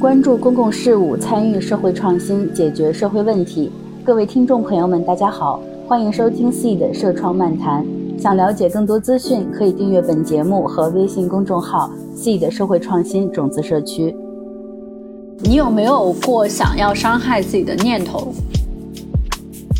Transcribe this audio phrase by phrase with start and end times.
[0.00, 3.70] 关注公共事务，参与社会创新，解决社会问题。
[4.02, 7.84] 各位听众朋友们，大家好，欢迎收听 Seed 社创漫谈。
[8.18, 14.16] 想了解更多资讯，可以订阅本节目和微信公众号 Seed 社会创新种子社区。
[15.40, 18.32] 你有没有过想要伤害自己的念头？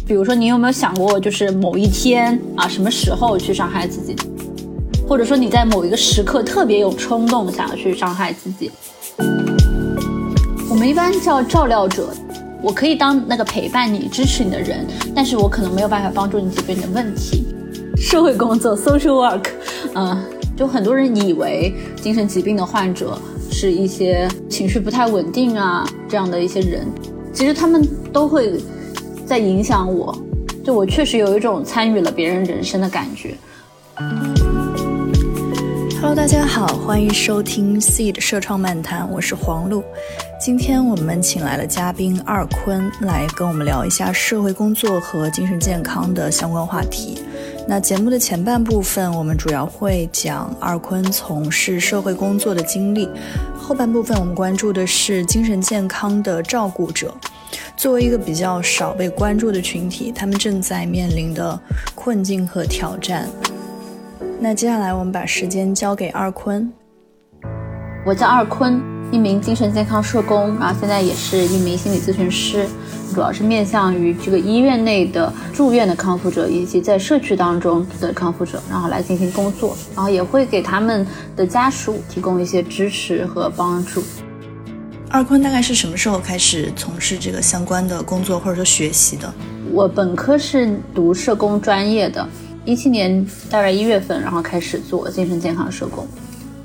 [0.07, 4.14] 比如说，你有没有想过，就是某一天啊，什么时候去伤害自己？
[5.09, 8.71] 或者说你在某一个时刻特别有冲动，想要去伤害自己？
[10.80, 12.08] 我们一般叫照料者，
[12.62, 17.44] 我可以当那个陪伴你、支持你的人，但是我可能没有办法帮助你解决你的问题。
[17.98, 19.44] 社会工作 （social work），
[19.94, 20.24] 嗯，
[20.57, 23.21] 就很多人以为精神疾病的患者
[23.52, 26.86] 是一些情绪不太稳定啊这样的一些人，
[27.30, 28.58] 其实他们都会
[29.26, 30.16] 在影响我，
[30.64, 33.36] 就我确实有一种参与了别人人生的感觉。
[36.11, 39.84] Hello，大家好，欢迎收听 Seed 社创漫谈，我是黄璐。
[40.41, 47.22] 今天我们请来了嘉宾二坤来跟我们聊一下社会工作和精神健康的相关话题。
[47.69, 53.06] 那节目的前半部分，我们主要会讲二坤从事社会工作的经历；
[53.56, 57.14] 后半部分，我们关注的是精神健康的照顾者，
[57.77, 61.56] 作为一个比较少被关注的群体，他们正在面临的
[61.95, 63.28] 困境和挑战。
[64.42, 66.72] 那接下来我们把时间交给二坤。
[68.06, 68.80] 我叫二坤，
[69.12, 72.66] 一名精神健康社工，然后现在也是一名心理咨询师，
[73.14, 84.02] 主要是面向于这个医院内的住院的康复者以及在社区当中的康复者，然后来进行工作，然后也会给他们的家属提供一些支持和帮助。
[85.11, 89.30] 二坤大概是什么时候开始从事这个相关的工作或者说学习的？
[89.70, 92.27] 我本科是读社工专业的。
[92.70, 96.06] 一七年大概一月份，然后开始做精神健康社工。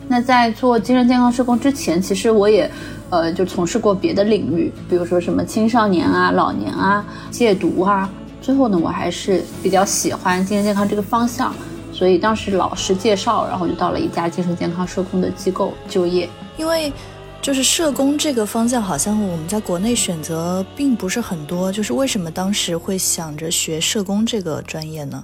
[0.08, 2.70] 那在做精神健康社工之前，其实我也，
[3.10, 8.08] 呃，就从事过别的领域，比如说什么青少年啊、老年啊、戒毒啊。
[8.40, 11.52] 最后呢，我还是比较喜欢精神健康这个方向，
[11.92, 16.30] 所以当时老师介绍，然后就到了一家精神健康社工的机构就业。
[16.56, 16.94] 因为
[17.42, 21.72] 就是社工这个方向，好像我们在国内选择并不是很多。
[21.72, 25.24] 就是为什么当时会想着学社工这个专业呢？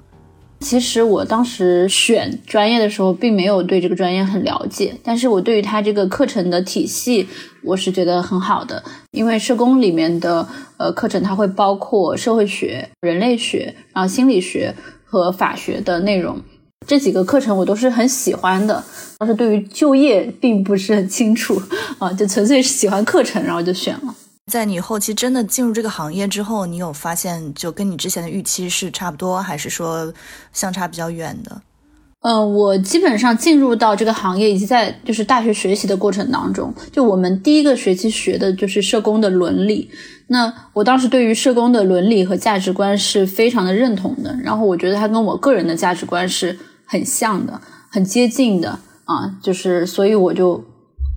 [0.62, 7.28] 其实我当时选专业的时候，并没有对这个专业很了解，但是我对于它这个课程的体系，
[7.64, 8.82] 我是觉得很好的。
[9.12, 14.74] 因为社工里面的呃课程，它会包括社会学、人类学，然后心理学
[15.04, 16.40] 和法学的内容，
[16.88, 18.84] 这几个课程我都是很喜欢的。
[19.18, 21.62] 当时对于就业并不是很清楚
[22.00, 24.16] 啊，就纯粹是喜欢课程，然后就选了。
[24.48, 30.14] 在你后期真的进入这个行业之后，你有发现就跟你之前的预期是差不多，还是说
[30.52, 31.62] 相差比较远的？
[32.24, 39.90] 嗯，我基本上进入到这个行业，以及在就是大学学习的过程当中，就我们第一个学期学的就是社工的伦理。
[40.28, 47.60] 那我当时对于社工的伦理和价值观是非常的认同的，然后我觉得它跟我个人的价值观是很像的，
[47.90, 50.64] 很接近的啊，就是所以我就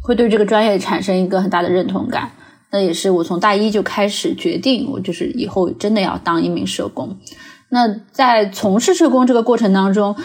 [0.03, 2.31] 会对这个专业产生一个很大的认同感。
[2.75, 7.17] 那也是我从大一就开始决定，我就是以后真的要当一名社工。
[7.69, 10.17] 那在从事社工这个过程当中，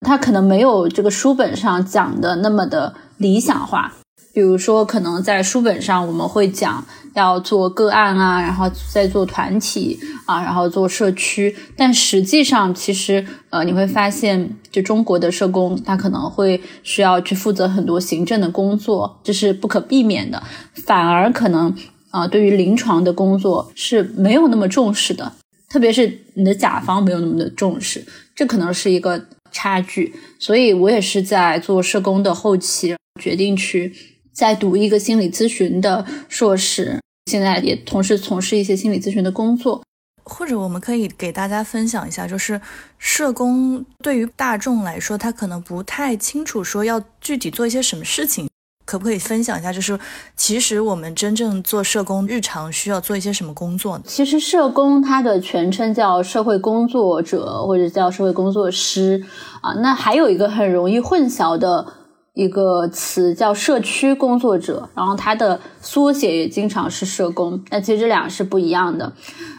[0.00, 3.92] 他可能没有这个书本上讲的那么的理想化。
[4.34, 11.54] 比如说，可能在书本上我们会讲要做个案啊，然后再做团体啊，然后做社区。
[11.76, 20.42] 但实际上，其实呃，你会发现，就中国的社工，他可能会需要去负责很多行政的工作，这是不可避免的。
[20.86, 21.74] 反而可能
[22.12, 25.32] 啊，对于临床的工作是没有那么重视的，
[25.68, 28.06] 特别是你的甲方没有那么的重视，
[28.36, 30.14] 这可能是一个差距。
[30.38, 33.92] 所以我也是在做社工的后期决定去。
[34.34, 39.82] 再读一个心理咨询的硕士，现在也同时从事一些心理咨询的工作。
[40.24, 42.58] 或者我们可以给大家分享一下，就是
[42.96, 48.48] 社工对于大众来说，他可能不太清楚说要具体做一些什么事情，
[48.92, 49.72] 可不可以分享一下？
[49.72, 49.98] 就是
[50.36, 54.04] 其实我们真正做社工，日常需要做一些什么工作呢？
[54.06, 59.24] 其实社工它的全称叫社会工作者或者叫社会工作师
[59.62, 61.86] 啊，那还有一个很容易混淆的。
[62.34, 67.62] 一个词叫社区工作者，然后它的缩写也经常是社工。
[67.70, 69.12] 那其实这两个是不一样的。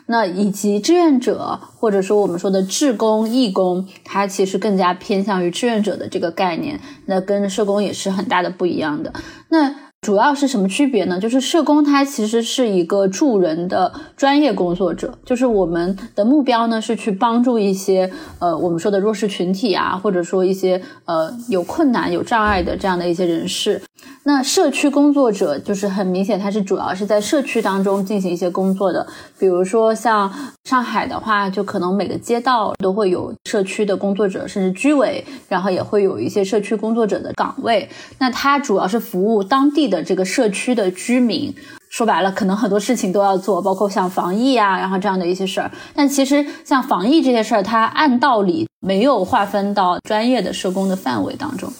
[0.07, 6.79] 那以及志愿者，或者说我们说的志工、义工，它其实更加偏向于志愿者的这个概念。
[7.05, 9.13] 那跟社工也是很大的不一样的。
[9.49, 11.17] 那主要是什么区别呢？
[11.17, 23.81] 就是社工他其实是一个助人的专业工作者，就是我们的目标呢是去帮助一些呃我们说的弱势群体啊，或者说一些呃有困难、有障碍的这样的一些人士。
[24.25, 29.05] 那社区工作者就是很明显，他是主要是在社区当中进行一些工作的。
[29.37, 30.31] 比如说像
[30.63, 37.89] 上海的话，就可能每个街道都会有社区的工作者，甚至居委，然后也会有一些社区工作者的岗位。
[38.19, 41.53] 那他主要是服务当地的这个社区的居民。
[41.89, 45.69] 说白了，可能很多事情都要做，包括像防疫啊，然后这样的一些事儿。
[45.93, 51.71] 但其实像防疫这些事儿，它按道理没有划分到专业的社工的范围当中。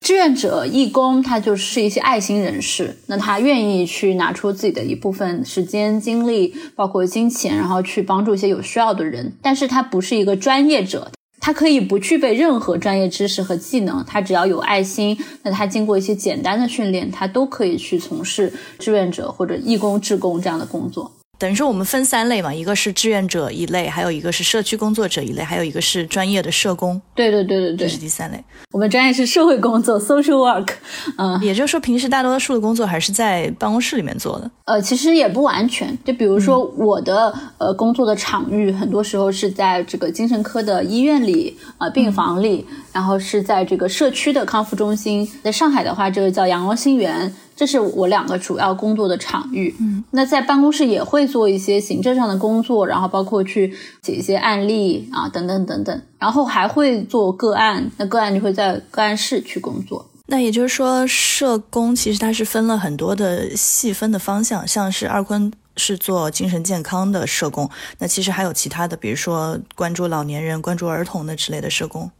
[0.00, 9.32] 志愿者、义工，他就是一些爱心人士，那他愿意去拿出自己的一部分时间、精力，包括金钱，然后去帮助一些有需要的人。
[9.40, 21.12] 但是他不是一个专业者，他可以不具备任何专业知识和技能，他只要有爱心，那他经过一些简单的训练，他都可以去从事志愿者或者义工、志工这样的工作。
[21.40, 27.00] 等于说我们分三类嘛，一个是志愿者一类，还有一个是社区工作者一类，还有一个是专业的社工。
[27.14, 28.44] 对对对对对这，是第三类。
[28.72, 30.68] 我们专业是社会工作 （social work）。
[31.16, 34.50] 嗯，也就是说，平时大多数的工作还是在办公室里面做的。
[34.66, 35.96] 呃，其实也不完全。
[36.04, 45.26] 就比如说我的呃工作的场域，很多时候是在这个精神科的医院里啊、病房里，然后是在这个社区的康复中心。
[45.42, 47.34] 在上海的话，这个叫阳光新园。
[47.60, 49.76] 这是我两个主要工作的场域。
[49.80, 57.90] 嗯，那在办公室也会做一些行政上的工作，然后包括去写一些案例啊，等等等等，然后还会做个案。
[57.98, 60.06] 那个案就会在个案室去工作。
[60.28, 67.68] 那也就是说，社工其实它是分了很多的细分的方向，像是二坤是做精神健康的社工，
[67.98, 72.10] 那其实还有其他的，比如说关注老年人、关注儿童的之类的社工。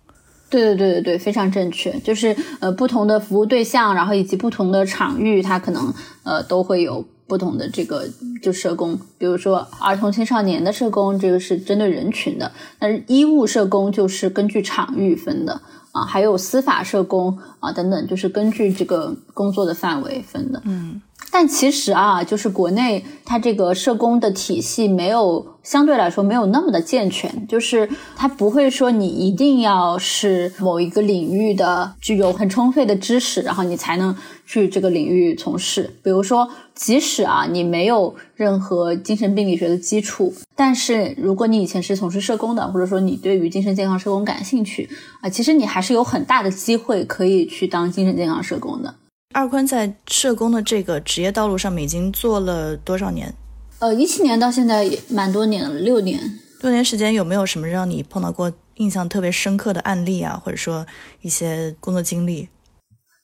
[0.51, 1.99] 对对对对对，非常正确。
[2.01, 5.95] 就是呃，不同的服务对象，然后以及不同的场域，它可能
[6.25, 8.05] 呃都会有不同的这个
[8.43, 8.99] 就社工。
[9.17, 15.61] 比如说儿童青少年的社工，这个是针对人群的；但是医务社工就是根据场域分的
[15.93, 20.63] 啊，还有司法社工啊等等，就是根据这个工作的范围分的。
[20.65, 21.01] 嗯。
[21.33, 35.95] 但其实啊，就是国内它这个社工的体系没有相对来说没有那么的健全，就是它不会说你一定要是某一个领域的具有很充沛的知识，然后你才能去这个领域从事。
[36.03, 44.91] 比如说，即使啊你没有任何精神病理学的基础，但是如果你以前是从事社工的，或者说你对于精神健康社工感兴趣
[45.23, 48.95] 啊，其实你还是有很大的机会可以去当精神健康社工的。
[49.35, 53.33] 二坤在社工的这个职业道路上面已经做了多少年？
[53.79, 56.21] 呃，一七年到现在也蛮多年了，六年。
[56.61, 60.87] 六年时间有没有什么让你碰到过印象特别深刻的案例啊，或者说
[61.23, 62.51] 一些工作经历？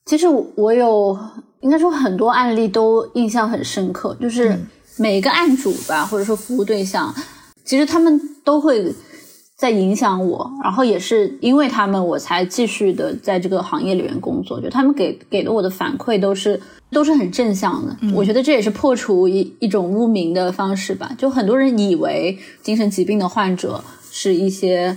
[0.07, 1.19] 其实我有，
[1.61, 4.59] 应该说很多案例都印象很深刻，就是
[4.99, 7.15] 每个案主吧，或者说服务对象，
[7.65, 8.95] 其实他们都会。
[9.59, 14.61] 在影响我，然后也是因为他们，我才继续的在这个行业里面工作。
[14.61, 16.61] 就他们给给了我的反馈都是
[16.91, 21.11] 都是很正向的，我觉得这也是破除一一种污名的方式吧。
[21.17, 24.95] 就很多人以为精神疾病的患者是一些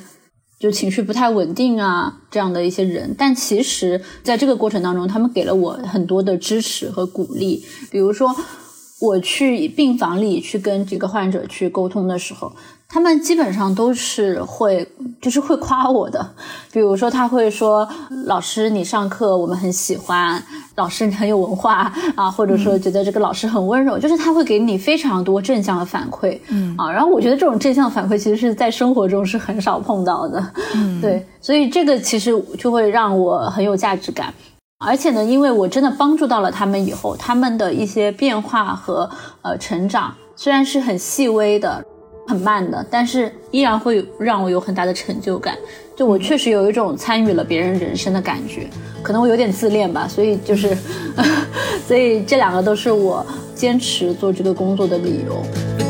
[0.60, 7.64] 就情绪不太稳定啊这样的一些人，但其实在这个过程当中，他们给了我很多的支持和鼓励。
[7.90, 8.36] 比如说
[9.02, 12.52] 我去病房里去跟这个患者去沟通的时候。
[12.92, 14.84] 他们基本上都是会，
[15.22, 16.28] 就是会夸我的。
[16.74, 17.88] 比如说，他会说
[18.26, 20.44] ：“老师，你上课我们很喜欢，
[20.74, 26.40] 老师你很有文化 啊。”或者说，觉得这个老师很温柔，就是他会给你非常多正向的反馈。
[26.50, 30.44] 嗯啊，然后我觉得这种正向反馈其实是在生活中是很少碰到的。
[30.74, 34.34] 嗯，对，所以这个其实就会让我很有价值感。
[34.86, 39.10] 而且呢，因为我真的帮助到了他们以后，他们的一些变化和
[39.42, 41.84] 呃成长，虽然是很细微的。
[42.28, 45.58] 很慢的，但是依然会让我有很大的成就感。
[45.96, 48.70] 就我确实有一种参与了别人人生的感觉，
[49.02, 50.78] 可能我有点自恋吧，所以就是，
[51.88, 55.89] 所以这两个都是我坚持做这个工作的理由。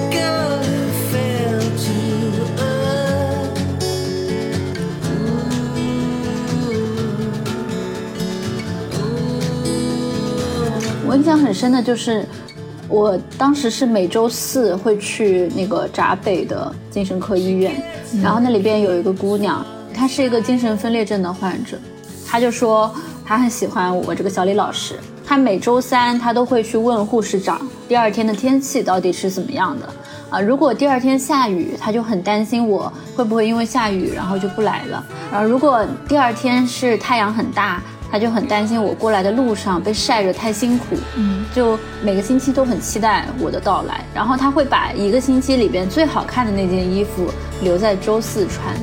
[11.10, 12.26] 我印象很深的就是。
[12.92, 17.80] 我当时是每周四会去那个闸北的精神科医院，
[18.24, 19.64] 然后那里边有一个姑娘，
[19.94, 21.78] 她是一个精神分裂症的患者，
[22.28, 22.92] 她就说
[23.24, 29.88] 她很喜欢我这个小李老师，她每周三她都会去问护士长第二天的天气到底是怎么样的
[30.32, 37.80] 啊，如果第二天下雨，她就很担心我会不会因为下雨然后就不来了，然后如果第二天是太阳很大。
[38.12, 48.76] 他就很担心我过来的路上被晒着太辛苦，嗯，就每个星期都很期待我的到来，然后他会把一个星期里边最好看的那件衣服留在周四穿。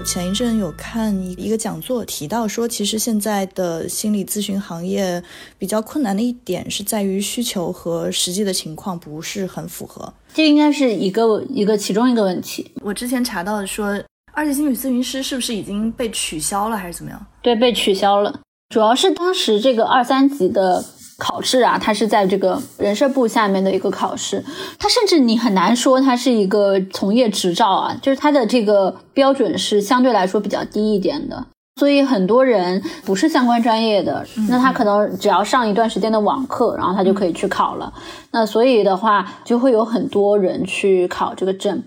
[0.00, 5.22] 前一阵有看一个讲座，提到说，其实现在的心理咨询行业
[5.58, 10.12] 比较困难的一点是在于需求和实际的情况不是很符合。
[10.32, 12.72] 这应该是一个一个其中一个问题。
[12.82, 17.26] 我之前查到的说，二级心理咨询师是不是已经被取消了，还是怎么样？
[17.42, 18.40] 对，被取消了。
[18.70, 20.84] 主要是当时这个二三级的。
[21.16, 24.44] 考试啊，它是在这个人社部下面的一个考试，
[24.78, 37.92] 它甚至你很难说它是一个从业执照啊，就是它的这个标准是相对来说比较低一点的，所以很多人不是相关专业的，那他可能只要上一段时间的网课，然后他就可以去考了。
[38.32, 41.82] 那所以的话，就会有很多人去考这个证。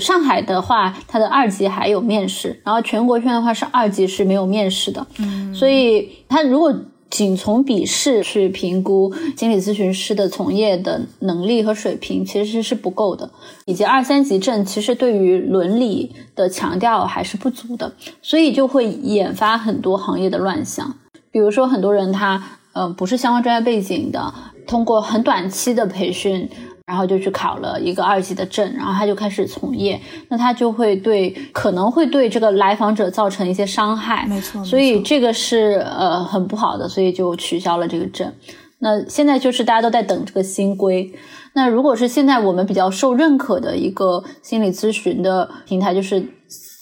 [0.00, 5.06] 上海的话，它的二级还有面试，然后全国圈的话是二级是没有面试的。
[5.18, 6.74] 嗯，所以他如果。
[7.14, 13.30] 仅从笔试去评估心理咨询师的从业的能力和水平，其实是不够的。
[13.66, 20.92] 以及二三级证其实对于伦理的强调还是不足的，所以就会引发很多行业的乱象。
[21.30, 22.42] 比如说，很多人他
[22.72, 24.34] 嗯不是相关专业背景的，
[24.66, 26.50] 通过很短期的培训。
[26.86, 38.32] 然后就去考了一个二级的证，然后他就开始从业，那他就会对可能会对这个来访者造成一些伤害，没错，所以这个是呃很不好的，所以就取消了这个证。
[38.80, 41.10] 那现在就是大家都在等这个新规。
[41.54, 46.28] 那如果是现在我们比较受认可的一个心理咨询的平台，就是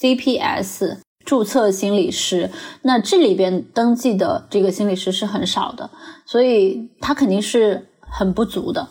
[0.01, 2.49] CPS 注册心理师，
[2.81, 5.89] 那这里边登记的这个心理师是很少的，
[6.25, 8.85] 所以他肯定是很不足的。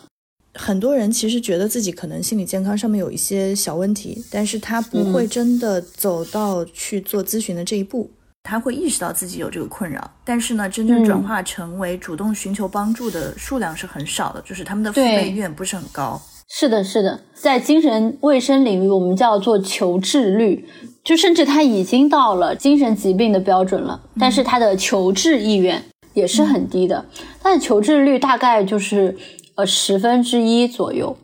[0.55, 8.11] 很多人其实觉得自己可能心理健康上面有一些小问题，但是他不会真的走到去做咨询的这一步。
[8.45, 16.21] 他会意识到自己有这个困扰，但是呢，真正转化成为主动寻求帮助的数量是很少的，就是他们的付费意愿不是很高。
[16.49, 20.67] 是的，是的，在精神卫生领域，我们叫做求治率，
[21.05, 25.83] 就甚至他已经到了精神疾病的标准了，但是他的求治意愿
[26.13, 27.07] 也是很低的，
[27.41, 29.17] 他的求治率大概就是。
[29.55, 31.17] 呃，十分之一左右。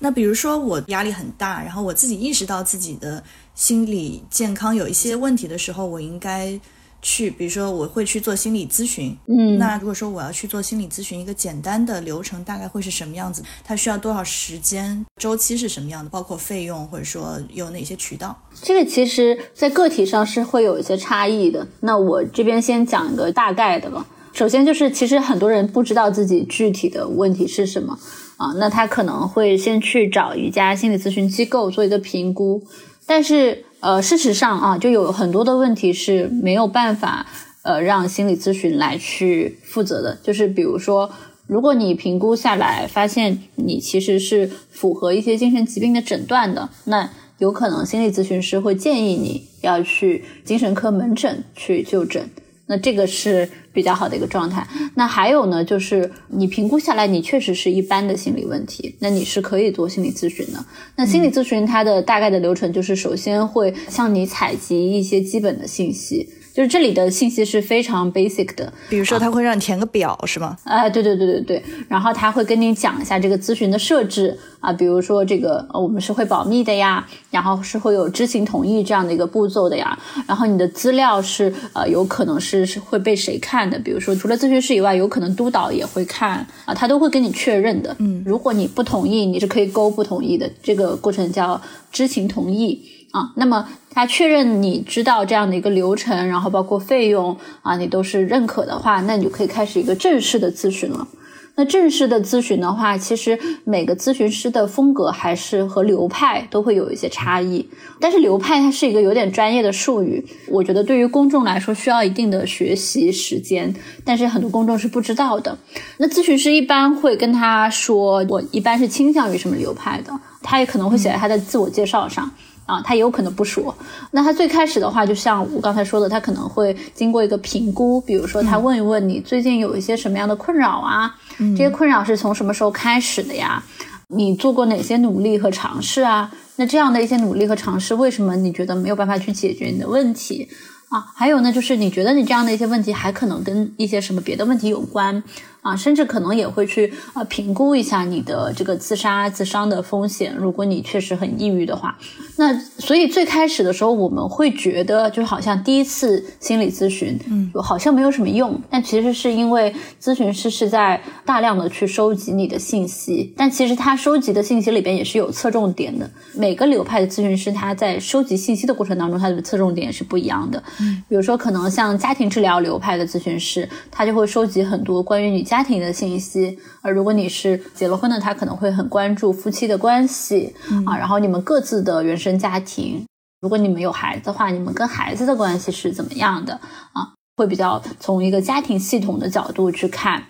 [0.00, 3.22] 那比如说我压力很大，然后我自己意识到自己的
[3.54, 6.58] 心理健康有一些问题的时候，我应该
[7.00, 9.16] 去，比如说我会去做心理咨询。
[9.28, 13.44] 嗯，那如果说我要去做心理咨询，一个简单的流程大概会是什么样子？
[13.64, 15.06] 它需要多少时间？
[15.20, 16.10] 周期是什么样的？
[16.10, 18.36] 包括费用，或者说有哪些渠道？
[18.60, 21.68] 这个其实，在个体上是会有一些差异的。
[21.80, 24.04] 那我这边先讲一个大概的吧。
[24.32, 27.98] 首先就是，其实很多人不知道自己具体的问题是什么
[28.38, 32.62] 啊，那他可能会先去找一家心理咨询机构做一个评估，
[33.06, 37.26] 但是呃，事实上啊，就有很多的问题是没有办法
[37.62, 41.10] 呃让心理咨询来去负责的，就是比如说，
[41.46, 52.30] 如果你评估下来发现你其实是符合一些精神疾病的诊断的，那有可能心理咨询师会建议你要去精神科门诊去就诊。
[52.66, 54.66] 那这个是比较好的一个状态。
[54.94, 60.64] 那还有呢，就是你评估下来，你确实是一般的心理问题，那你是可以做心理咨询的。
[60.96, 66.28] 那心理咨询它的大概的流程就是，首先会向你采集一些基本的信息。
[66.52, 70.56] 就是这里的信息是非常 basic 的，比如说他会让你填个表，是吗？
[70.64, 87.96] 哎，对对对对对，然后他会跟你讲一下这个咨询的设置啊，比如说这个我们是会保密的呀，然后是会有知情同意这样的一个步骤的呀，然后你的资料是呃有可能是是会被谁看的，比如说除了咨询师以外，有可能督导也会看啊，他都会跟你确认的。
[87.98, 91.58] 嗯，如果你不同意，你是可以勾不同意的，这个过程叫
[91.90, 92.82] 知情同意。
[93.12, 101.06] 啊，那么他确认你知道这样的一个流程，然后包括费用啊，你都是认可的话，那你就可以开始一个正式的咨询了。
[101.54, 107.68] 那正式的咨询的话，其实每个咨询师的风格还是和流派都会有一些差异。
[108.00, 115.58] 但是流派它是一个有点专业的术语，我觉得对于公众来说需要一定的学习时间，但是很多公众是不知道的。
[115.98, 120.10] 那咨询师一般会跟他说，我一般是倾向于什么流派的，
[120.42, 122.30] 他也可能会写在他的自我介绍上。
[122.66, 123.74] 啊，他也有可能不说。
[124.10, 133.62] 那他最开始的话，就像我刚才说的，他可能会经过一个评估，比如说他问一问你最近有一些什么样的困扰啊，这些困扰是从什么时候开始的呀？
[134.08, 136.30] 你做过哪些努力和尝试啊？
[136.56, 140.48] 那这样的一些努力和尝试，为什么你觉得没有办法去解决你的问题
[140.90, 141.00] 啊？
[141.16, 145.22] 还有呢，就是你觉得你这样的一些问题还可能跟一些什么别的问题有关
[145.62, 150.34] 啊，甚至可能也会去呃评估一下你的这个自杀自伤的风险。
[150.36, 151.96] 如果你确实很抑郁的话，
[152.36, 158.60] 那所以最开始的时候我们会觉得就好像第一次心理咨询，嗯，好像没有什么用。
[158.68, 166.10] 但其实是因为咨询师是在大量的去收集你的信息，但其实他收集的信息里边也是有侧重点的。
[166.34, 170.60] 每个流派的咨询师他在收集信息的过程当中，他的侧重点是不一样的。
[170.80, 180.54] 嗯，比如说可能像家庭治疗流派的咨询师，他就会收集很多关于你家庭的信息；而如果你是结了婚的，他可能会很关注夫妻的关系
[180.86, 183.04] 啊，然后你们各自的原生家庭。
[183.42, 186.54] 如果你们有孩子的话，你们跟孩子的关系是怎么样的
[186.94, 187.12] 啊？
[187.36, 190.22] 会比较从一个家庭系统的角度去看。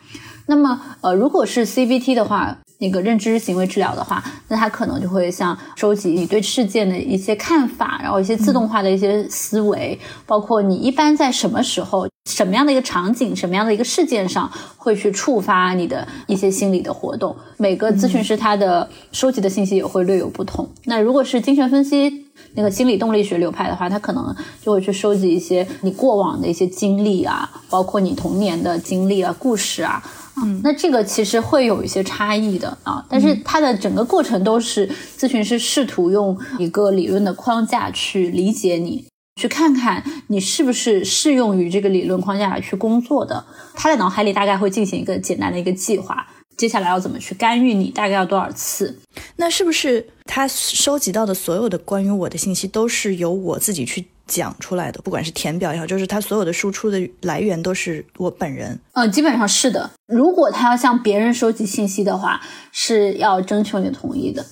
[0.46, 9.96] 那么，呃，如果是 CBT 的话，那个认知行为治疗的话，那他可能就会像收集你对事件的一些看法，然后一些自动化的一些思维，
[10.26, 17.36] 包括你一般在什么时候、什么样的一个场景、什么样的一个事件上会去触发你的一些心理的活动。
[17.56, 20.68] 每个咨询师他的收集的信息也会略有不同。
[20.86, 30.02] 那如果是精神分析那个心理动力学流派的话，他可能就会去收集一些你过往的一些经历啊，包括你童年的经历啊、故事啊。
[30.36, 39.04] 嗯，那这个其实会有一些差异的啊，但是它的整个过程都是咨询师试图用一个理论的框架去理解你，
[39.40, 43.44] 去看看你是不是适用于这个理论框架去工作的。
[43.74, 48.98] 他在脑海里大概会进行一个简单的一个计划，接下来要怎么去干预你，大概要多少次？
[49.36, 54.06] 那是不是他收集到的所有的关于我的信息都是由我自己去？
[54.32, 58.80] 讲出来的，不管是填表也好，就是他所有的输出的来源都是我本人。
[58.92, 59.90] 嗯，基本上是的。
[60.06, 62.40] 如果他要向别人收集信息的话，
[62.72, 64.46] 是要征求你同意的。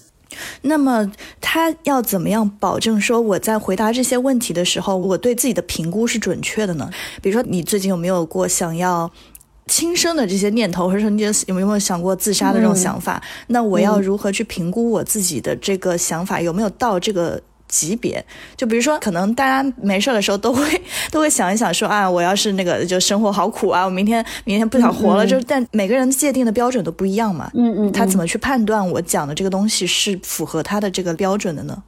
[0.61, 1.11] 那么
[1.41, 6.91] 他要怎么样保证说我在回答这些问题的时候，我对自己的评估是准确的呢？
[7.23, 9.11] 比如说，你最近有没有过想要
[9.67, 13.23] 轻生的这些念头，或者说你有没有想过自杀的这种想法？
[13.47, 17.41] 那我要如何去评估我自己的这个想法有没有到这个？
[17.71, 18.23] 级别，
[18.57, 20.63] 就比如说，可能大家没事的时候都会
[21.11, 25.25] 都会想一想，说啊，我要是那个就生活好苦啊，我明天明天不想活了。
[25.27, 27.51] 就但每个人界定的标准都不一样嘛。
[27.55, 27.93] 嗯嗯。
[27.93, 31.83] 他怎么去判断我讲的这个东西是符合他的这个标准的呢？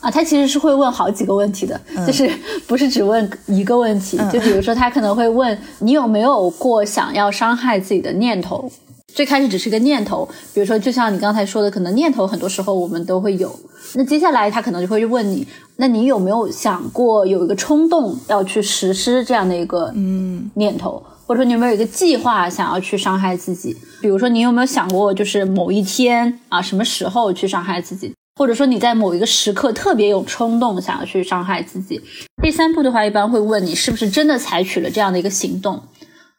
[0.00, 2.30] 啊，他其实是会问好几个问题的， 就是
[2.66, 4.16] 不是只问一个问题。
[4.32, 8.70] 就比如说，他可能会问你有没有过想要伤害自己的念头。
[9.14, 13.56] 最开始只是个念头，比如说，就像你刚才说的，可能念头很多时候我们都会有。
[13.94, 15.46] 那接下来他可能就会问你，
[15.76, 23.76] 那你有没有想过有一个冲动要去实施这样的一个嗯念头，或者说你有没有一个计划想要去伤害自己？
[24.02, 28.12] 比如说你有没有想过，就是某一天啊，什么时候去伤害自己？
[28.36, 32.00] 或者说你在某一个时刻特别有冲动想要去伤害自己？
[32.42, 35.80] 第三步的话，一般会问你是不是真的采取了这样的一个行动。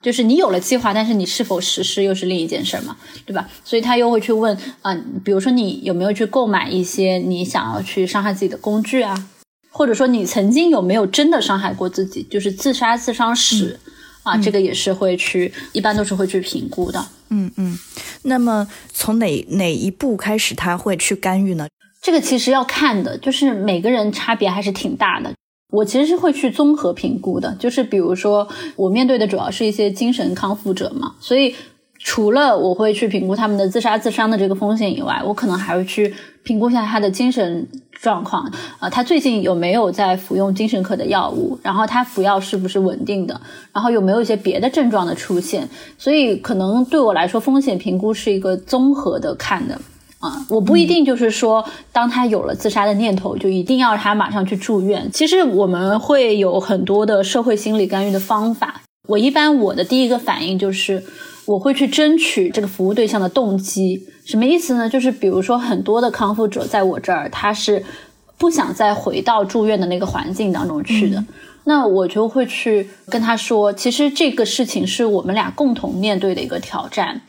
[0.06, 3.50] 就是你有了计划，但是你是否实施又是另一件事嘛，对吧？
[3.64, 9.28] 所以他又会去问啊，比如说你有没有去购买一些你想要去伤害自己的工具啊，
[9.72, 13.80] 或者说你曾经有没有真的伤害过自己，就是自杀自伤史
[14.22, 17.04] 啊，这个也是会去，一般都是会去评估的。
[17.30, 17.76] 嗯嗯，
[18.22, 21.68] 那么从哪哪一步开始他会去干预呢？
[22.00, 25.34] 这个其实要看的，就是每个人差别还是挺大的。
[25.76, 31.54] 我其实是会去综合评估的，就是比如说我面对的主要是一些精神康复者嘛，所以
[32.00, 43.42] 除了我会去评估他们的自杀自伤的这个风险以外，我可能还会去评估一下他的精神状况啊，他最近有没有在服用精神科的药物，然后他服药是不是稳定的，
[43.74, 49.80] 然后有没有一些别的症状的出现，所以可能对我来说风险评估是一个综合的看的。
[50.50, 55.10] 我不一定就是说，当他有了自杀的念头，就一定要他马上去住院。
[55.12, 58.82] 其实我们会有很多的社会心理干预的方法。
[59.08, 61.04] 我一般我的第一个反应就是，
[61.46, 64.04] 我会去争取这个服务对象的动机。
[64.26, 64.90] 什么意思呢？
[64.90, 67.84] 就是比如说，很多的康复者在我这儿，他是
[68.38, 71.24] 不想再回到住院的那个环境当中去的。
[71.66, 77.22] 那我就会去跟他说，其实这个事情是我们俩共同面对的一个挑战。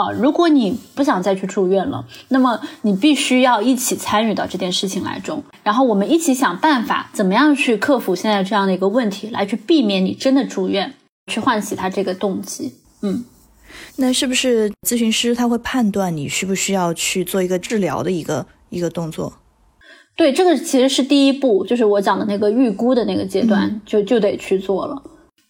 [0.00, 10.94] 啊，如果你不想再去住院了，那么你必须要一起参与到这件事情来中，然后我们一起想办法，怎么样去克服现在这样的一个问题，来去避免你真的住院，
[11.26, 12.74] 去唤起他这个动机。
[13.02, 13.24] 嗯，
[13.96, 19.32] 那是不是咨询师他会判断你需不需要去做一个治疗的一个一个动作？
[20.16, 25.02] 对，这个其实是第一步，就是我讲的那个预估的那个阶段，就就得去做了。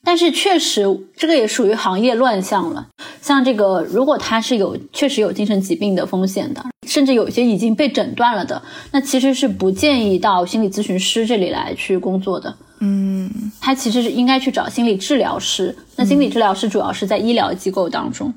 [0.02, 0.84] 但是确实，
[1.16, 2.88] 这个也属于行业乱象了。
[3.20, 8.60] 像这个，如果他是有确实有精神疾病的风险的，甚至有一些已经被诊断了的，
[8.92, 12.54] 那其实是不建议到心理咨询师这里来去工作的。
[12.80, 15.76] 嗯，他其实是应该去找心理治疗师。
[15.96, 18.32] 那心理治疗师主要是在医疗机构当中。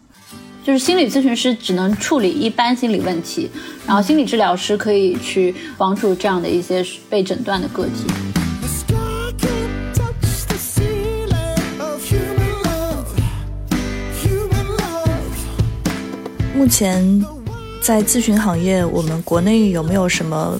[0.66, 3.50] 就是心理咨询师只能处理一般心理问题，
[3.86, 8.43] 然后心理治疗师可以去帮助这样的一些被诊断的个体。
[16.64, 17.22] 目前
[17.82, 20.58] 在咨询行业，我们国内有没有什么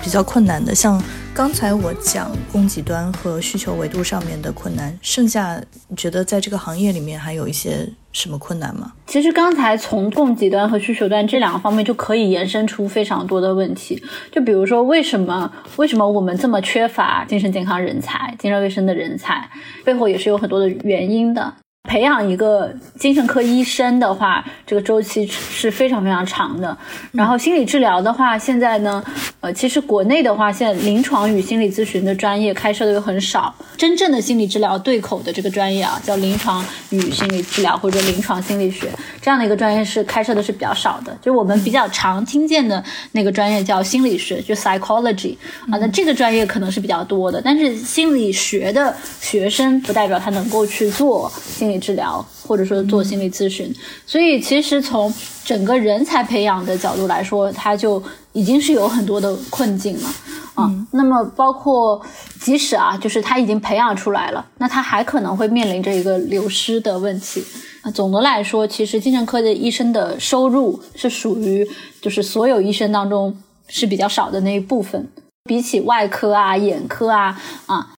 [0.00, 0.72] 比较困难的？
[0.72, 1.02] 像
[1.34, 8.92] 刚才我讲供给端和需求维度上面的困难，剩下你觉得在这个行业里面还有一些什么困难吗？
[9.08, 14.00] 其实刚才从供给端和需求端这两个方面就可以延伸出非常多的问题。
[14.30, 19.50] 就比如说，为什么为什么我们这么缺乏精神健康人才、精神卫生的人才？
[19.84, 21.54] 背后也是有很多的原因的。
[21.86, 26.76] 培养一个精神科医生的话，这个周期是非常非常长的。
[27.12, 29.04] 然后心理治疗的话，现在呢，
[29.40, 33.54] 呃，其实国内的话，现在临床与心理咨询的专业开设的又很少。
[33.76, 38.88] 真正的心理治疗对口的这个专业啊，叫临床与心理治疗或者临床心理学
[39.20, 41.14] 这样的一个专业是开设的是比较少的。
[41.20, 45.36] 就我们比较常听见的那个专业叫心理学，就 psychology
[45.70, 47.42] 啊，那这个专业可能是比较多的。
[47.44, 51.73] 但是心理学的学生不代表他能够去做心理。
[51.78, 53.74] 治疗或者说做心理咨询，
[54.06, 55.12] 所以其实从
[55.44, 60.08] 整个人才培养的角度来说，它就已经是有很多的困境了
[60.54, 60.70] 啊。
[60.92, 62.00] 那么包括
[62.40, 67.44] 即使啊，就是他已经培养出来了，那他还可能会面临着一个流失的问题。
[67.82, 71.68] 那总的来说，其实精神科的医生的收入是属于
[72.00, 73.36] 就是所有医生当中
[73.68, 75.08] 是比较少的那一部分，
[75.44, 77.90] 比起外科啊、眼科啊啊。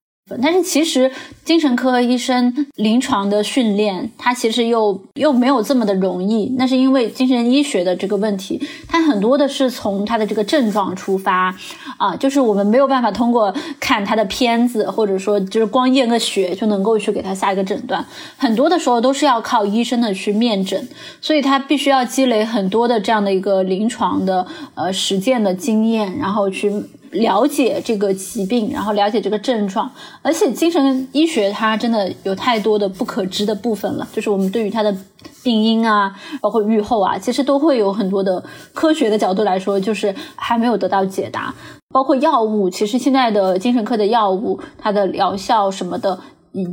[0.43, 1.09] 但是其实
[1.45, 6.53] 精神科医生临床的训练，它其实又又没有这么的容易。
[6.59, 11.55] 那是因为精神医学的这个问题，它很多的是从他的这个症状出发
[11.97, 18.05] 啊，就是我们没有办法通过看他的片子，或者说就是光验个血就能够去给他下一个诊断。
[18.37, 20.89] 很多的时候都是要靠医生的去面诊，
[21.21, 26.73] 所以他必须要积累很多的这样的一个临床的呃实践的经验，然后去。
[27.17, 29.91] 了解这个疾病，然后了解这个症状，
[30.23, 34.07] 而且精神医学它真的有太多的不可知的部分了。
[34.13, 34.95] 就是我们对于它的
[35.43, 41.55] 病因啊，包括预后啊，其实都会有很多的科学的角度来说，就是还没有得到解答。
[41.95, 46.19] 包括药物，其实现在的精神科的药物，它的疗效什么的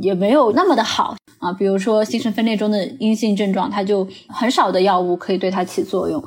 [0.02, 1.52] 也没有那么的好啊。
[1.52, 6.22] 比如说精神分裂中的阴性症状，它就很少的药物可以对它起作用。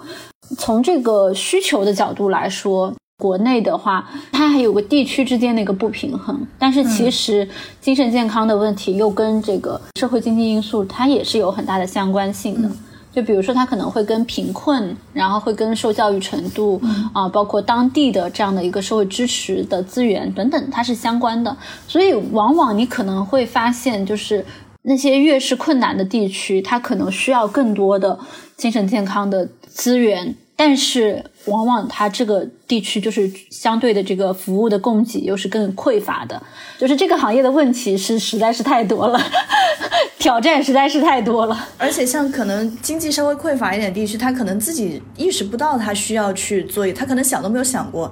[0.58, 2.94] 从这个需求的角度来说。
[3.18, 7.48] 国内的话，它还有个地区之间的一个不平衡，但是其实
[7.82, 12.70] 精神健康的问题又跟这个社会经济因素，它也是有很大的相关性的。
[13.12, 16.80] 就比如说，它可能会跟贫困，然后会跟受教育程度
[17.12, 21.58] 啊，包括当地的这样的一个社会支持的资源等等，它是相关的。
[21.88, 24.46] 所以，往往你可能会发现，就是
[24.84, 28.20] 那些越是困难的地区，它可能需要更多的
[28.56, 30.36] 精神健康的资源。
[30.60, 36.42] 但是，往往它这个地区就是相对的这个服务的供给又是更匮乏的，
[36.80, 39.22] 就是这个行业的问题是实在是太多了，
[40.18, 41.70] 挑战实在是太多了。
[41.78, 48.12] 而且，像可能经济稍微匮乏一点地区，他可能自己意识不到他需要去做，他可能想都没有想过。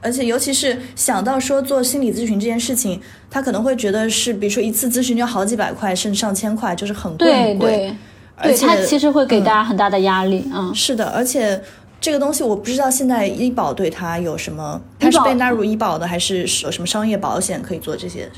[0.00, 2.98] 而且，尤其是想到说做心理咨询这件事情，
[3.30, 7.70] 他可能会觉得是，比如说一次咨询就好几百块，甚至上千块，就是很贵很贵。
[7.70, 7.96] 对
[8.42, 10.50] 对，对他其实会给大家很大的压力。
[10.54, 11.62] 嗯，是的，而且。
[12.02, 18.28] 这个东西我不知道现在医保对它有什么，它是被纳入医保的，还是有什么商业保险可以做这些？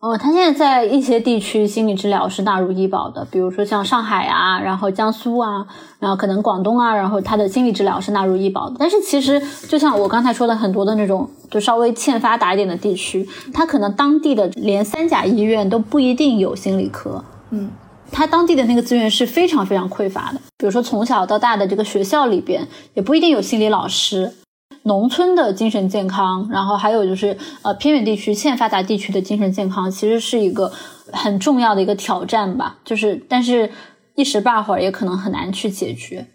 [0.00, 5.64] 哦，它现在在一些地区心理治疗是纳入医保的，比如说像上海啊，然后江苏啊，
[6.00, 8.74] 然后可能广东啊，然后它的心理治疗是纳入医保的。
[8.76, 17.24] 但是其实就像我刚才说的，很多的那种就稍微欠发达一点的地区，它可能当地的连三甲医院都不一定有心理科。
[17.50, 17.70] 嗯。
[18.12, 24.34] 他当地的那个资源是非常非常匮乏的，比如说从小到大的这个学校里边也不一定有心理老师，
[24.82, 30.70] 农村的精神健康，然后还有就是呃偏远地区、欠发达地区的精神健康，其实是一个
[31.10, 32.78] 很重要的一个挑战吧。
[32.84, 33.70] 就是但是
[34.14, 36.26] 一时半会儿也可能很难去解决，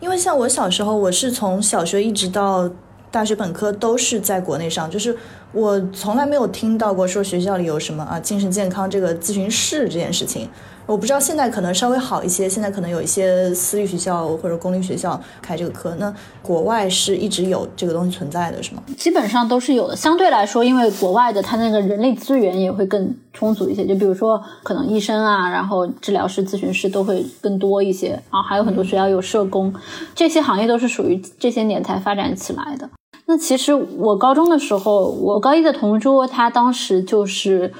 [0.00, 2.70] 因为像我小时候，我是从小学一直到
[3.10, 5.14] 大学本科都是在国内上，就是
[5.52, 10.48] 我从来没有听到过说学校里有什么啊精神健康这个咨询室这件事情。
[10.86, 15.94] 我不知道现在可能稍微好一些，现在可能有一些私立学校或者公立学校开这个课。
[15.98, 18.82] 那国外是一直有这个东西存在的，是吗？
[18.98, 19.96] 基本上都是有的。
[19.96, 23.86] 相对来说，因为国外的它那个人力资源也会更充足一些。
[23.86, 29.72] 就比如说，可能医生啊，然后治疗师、咨询师都会更多一些啊，还有很多学校有社工，
[30.14, 32.90] 这些行业都是属于这些年才发展起来的。
[33.24, 37.72] 那其实我高中的时候，我高一的同桌他当时就是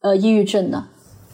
[0.00, 0.84] 呃抑郁症的。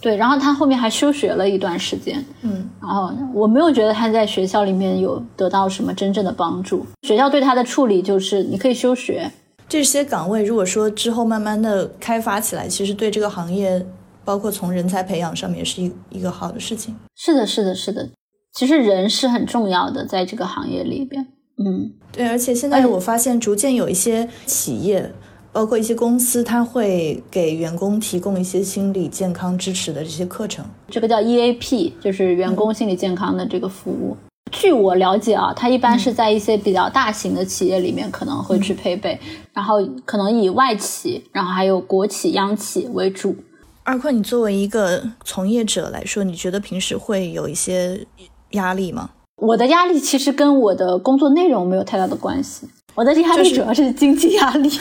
[0.03, 6.85] 对，然后他后面还休学了一段时间，嗯，然后我没有觉得他在学校里面有得到什么真正的帮助。
[7.03, 9.31] 学校对他的处理就是你可以休学，
[9.69, 13.87] 这些岗位如果说之后慢慢的开发起来，其实对这个行业，
[14.25, 16.97] 包括从人才培养上面是一一个好的事情。
[17.15, 18.11] 是的，是的，是的。
[18.53, 21.29] 其实人是很重要的，在这个行业里边，
[21.65, 25.13] 嗯，对，而且现在我发现逐渐有一些企业。
[25.53, 34.17] 包括一些公司，他会给员工提供一些心理健康支持的这些课程，这个叫 EAP，就是员工心理健康的这个服务。
[34.51, 39.19] 据我了解啊，它一般是在一些比较大型的企业里面可能会去配备，
[39.53, 43.37] 然后可能以外企，然后还有国企、央企为主。
[43.85, 48.07] 二坤，你作为一个从业者来说，你觉得平时会有一些
[48.53, 49.11] 压力吗？
[49.37, 52.69] 我的压力其实跟我的工作内容没有太大的关系。
[52.95, 54.69] 我的压力主要是经济压力，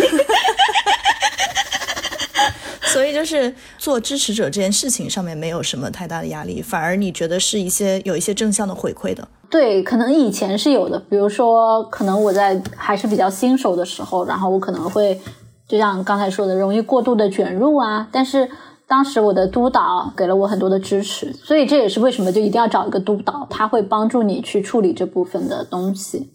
[2.84, 9.28] 所以就是做支持者这件事情上面没有什么太大的压力，反而你觉得是一些有一些正向的回馈的。
[9.50, 15.20] 对，可能以前是有的，比如说可能我在还是比较新手的时候，然后我可能会
[15.68, 18.08] 就像刚才说的，容易过度的卷入啊。
[18.12, 18.50] 但是
[18.88, 26.30] 当时我的督导给了我很多的支持，所以这也是为什么就一定要找一个督导，他会帮助你去处理这部分的东西。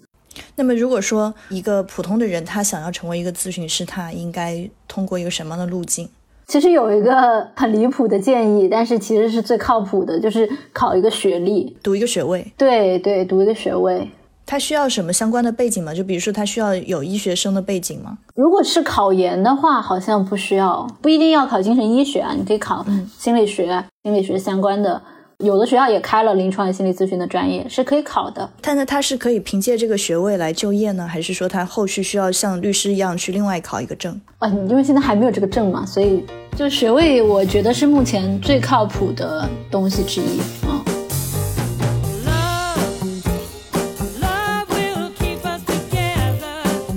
[0.57, 6.09] 那么，如果说一个普通的人他想要成为一个咨询师，他应该通过一个什么样的路径？
[6.47, 12.47] 其实有一个很离谱的建议，但是其实是最靠谱的，就是考一个学历，读一个学位。
[12.57, 14.09] 对对，读一个学位。
[14.47, 15.93] 他需要什么相关的背景吗？
[15.93, 18.17] 就比如说，他需要有医学生的背景吗？
[18.37, 22.87] 如果是考研的话，好像不需要，不一定要考精神医学啊，你可以考
[23.19, 25.03] 心理学、心理学相关的。
[25.39, 28.49] 有的学校也开了临床心理咨询的专业，是可以考的。
[28.63, 34.19] 但是他是可以凭借这个学位来就业呢，还是说他后续需要像律师一样去另外考一个证？
[34.39, 36.25] 啊，因为现在还没有这个证嘛，所以
[36.57, 40.81] 就学位，我觉得是目前最靠谱的东西之一啊。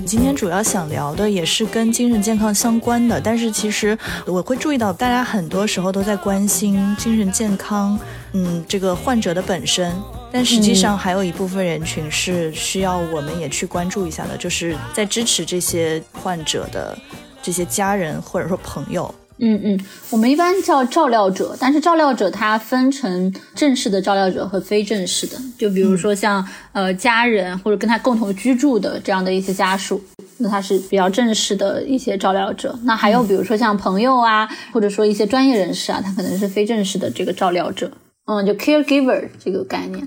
[0.06, 7.96] 今天主要想聊的也是跟精神健康相关的，但是其实我会注意到，大家很多时候都在关心精神健康，
[8.32, 9.92] 嗯，这个患者的本身，
[10.30, 16.96] 但实际上还有一部分人群是需要我们也去关注一下的，就是在支持这些患者的
[17.42, 19.12] 这些家人或者说朋友。
[19.42, 25.36] 嗯嗯，我们一般叫照料者，但是照料者他分成正式的照料者和非正式的。
[25.58, 29.98] 就比如说像呃家人或者跟他共同居住的这样的一些家属，
[30.36, 32.78] 那他是比较正式的一些照料者。
[32.84, 37.90] 那还有比如说像朋友啊，或者说一些专业人士啊，他可能是非正式的这个照料者。
[38.30, 40.06] 嗯，就 caregiver 这个概念。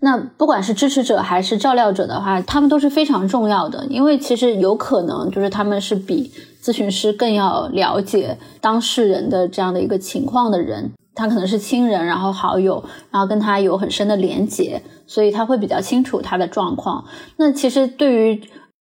[0.00, 6.30] 那不管是支持者还是照料者的话，他们都是非常重要的，因为其实有可能就是他们是比。
[6.62, 17.04] 咨询师更要了解当事人的这样的一个情况的人，他可能是亲人，然后好友，然后跟他有很深的连结，所以他会比较清楚他的状况。
[17.36, 18.40] 那其实对于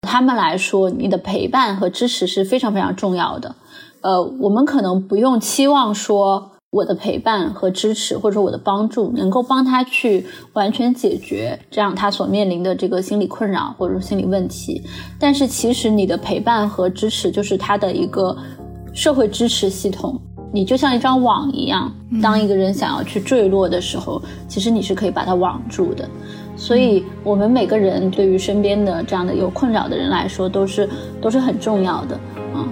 [0.02, 3.56] 他们来说，你的陪伴和支持是非常非常重要的。
[4.02, 6.51] 呃，我们可能不用期望说。
[6.72, 14.82] 我的陪伴和支持，或者说我的帮助，能够帮他去完全解决这样他所面临的这个心理困扰或者说心理问题。
[15.20, 18.34] 但是，其实你的陪伴和支持就是他的一个
[18.94, 20.18] 社会支持系统。
[20.54, 26.10] 你就像一张网一样，当一个人想要去坠落的时候，其实你是可以把它网住的。
[26.56, 30.90] 所以，我们每个人对于身边的这样的有困扰的人来说，都是
[31.22, 32.18] 都是很重要的。
[32.56, 32.66] 嗯。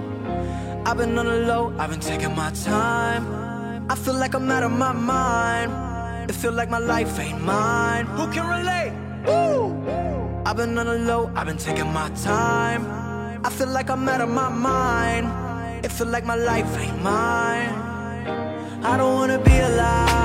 [3.90, 6.30] I feel like I'm out of my mind.
[6.30, 8.06] It feel like my life ain't mine.
[8.06, 8.92] Who can relate?
[9.26, 9.74] Woo!
[10.46, 12.86] I've been on the low, I've been taking my time.
[13.44, 15.26] I feel like I'm out of my mind.
[15.84, 17.74] It feel like my life ain't mine.
[18.84, 20.24] I don't wanna be alive.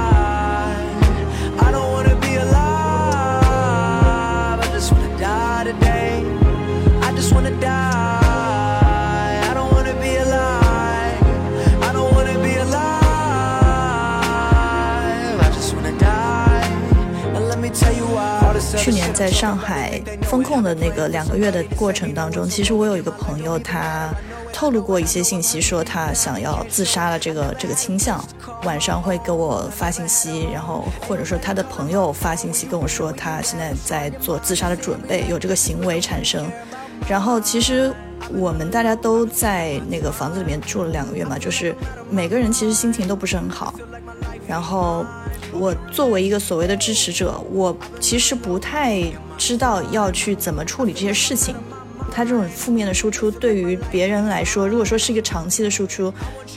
[1.65, 1.91] I don't
[18.86, 24.13] 去年在上海封控的那个两个月的过程当中，其实我有一个朋友，他
[24.54, 28.24] 透露过一些信息，说他想要自杀了这个这个倾向。
[28.63, 36.45] 晚上会给我发信息，然后或者说他的朋友发信息跟我说，他现在在做自杀的准备，有这个行为产生。
[37.10, 37.91] 然后其实
[38.36, 41.74] 我们大家都在那个房子里面住了两个月嘛，就是
[42.12, 43.74] 每个人其实心情都不是很好。
[44.48, 45.04] 然后。
[45.60, 49.02] 我作为一个所谓的支持者，我其实不太
[49.38, 51.56] 知道要去怎么处理这些事情，
[52.12, 56.13] 他这种负面的输出对于别人来说，如果说是一个长期的输出，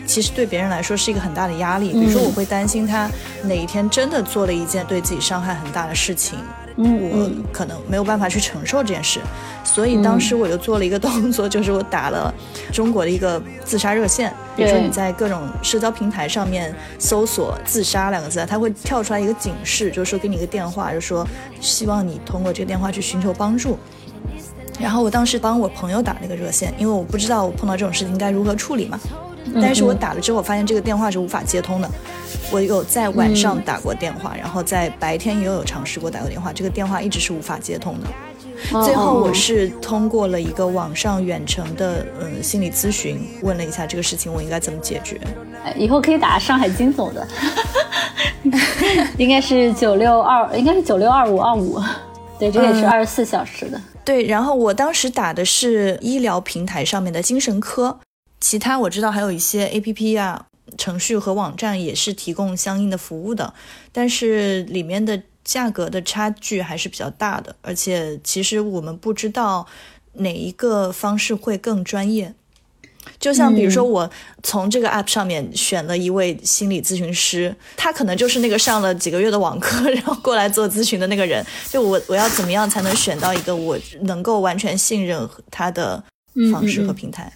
[0.07, 1.93] 其实对别人来说是一个很大的压力。
[1.93, 3.11] 比如说，我会担心他
[3.45, 6.39] 哪一天真的做了一件对自己伤害很大的事情，
[6.85, 9.21] 我可能没有办法去承受这件事。
[9.65, 12.33] 所以当时我就做了一个动作， 就是我打了
[12.73, 14.33] 中国的一个自杀热线。
[14.57, 21.27] 比如说你在各种社交平台上面搜索“自杀”两个字，它会跳出来一个警示，就是说给你一个电话，就说
[21.61, 23.79] 希望你通过这个电话去寻求帮助。
[24.81, 28.99] 然后我当时帮我朋友打那个热线，因为我不知道我碰到这种事情应该如何处理嘛。
[29.55, 31.91] 但是我打了之后，发现这个电话是无法接通的。
[32.51, 38.07] 我有在晚上打过电话，然后在白天也有尝试过打过电话，这个电话一直是无法接通的。
[38.85, 45.21] 最后我是通过了一个网上远程的嗯心理咨询，问了一下这个事情我应该怎么解决。
[45.77, 47.27] 以后可以打上海金总的，
[49.17, 51.81] 应该是九六二，应该是九六二五二五，
[52.39, 53.81] 对，这也是二十四小时的。
[54.05, 58.01] 对，然后我当时打的是医疗平台上面的精神科，
[58.41, 60.47] 其他我知道还有一些 A P P 啊、
[60.77, 63.55] 程序和网站也是提供相应的服务的，
[63.93, 65.23] 但是里面的。
[65.45, 69.67] 价格的差距还是比较大的，而且其实我们不知道
[70.13, 72.35] 哪一个方式会更专业。
[73.19, 74.11] 就像比如说，我
[74.43, 81.43] 从这个 app 上面选了一位心理咨询师，他可能就是那个上了几个月的网课，然后过来做咨询的那个人。
[81.71, 86.05] 就我我要怎么样才能选到一个我能够完全信任他的
[86.53, 87.33] 方式和平台？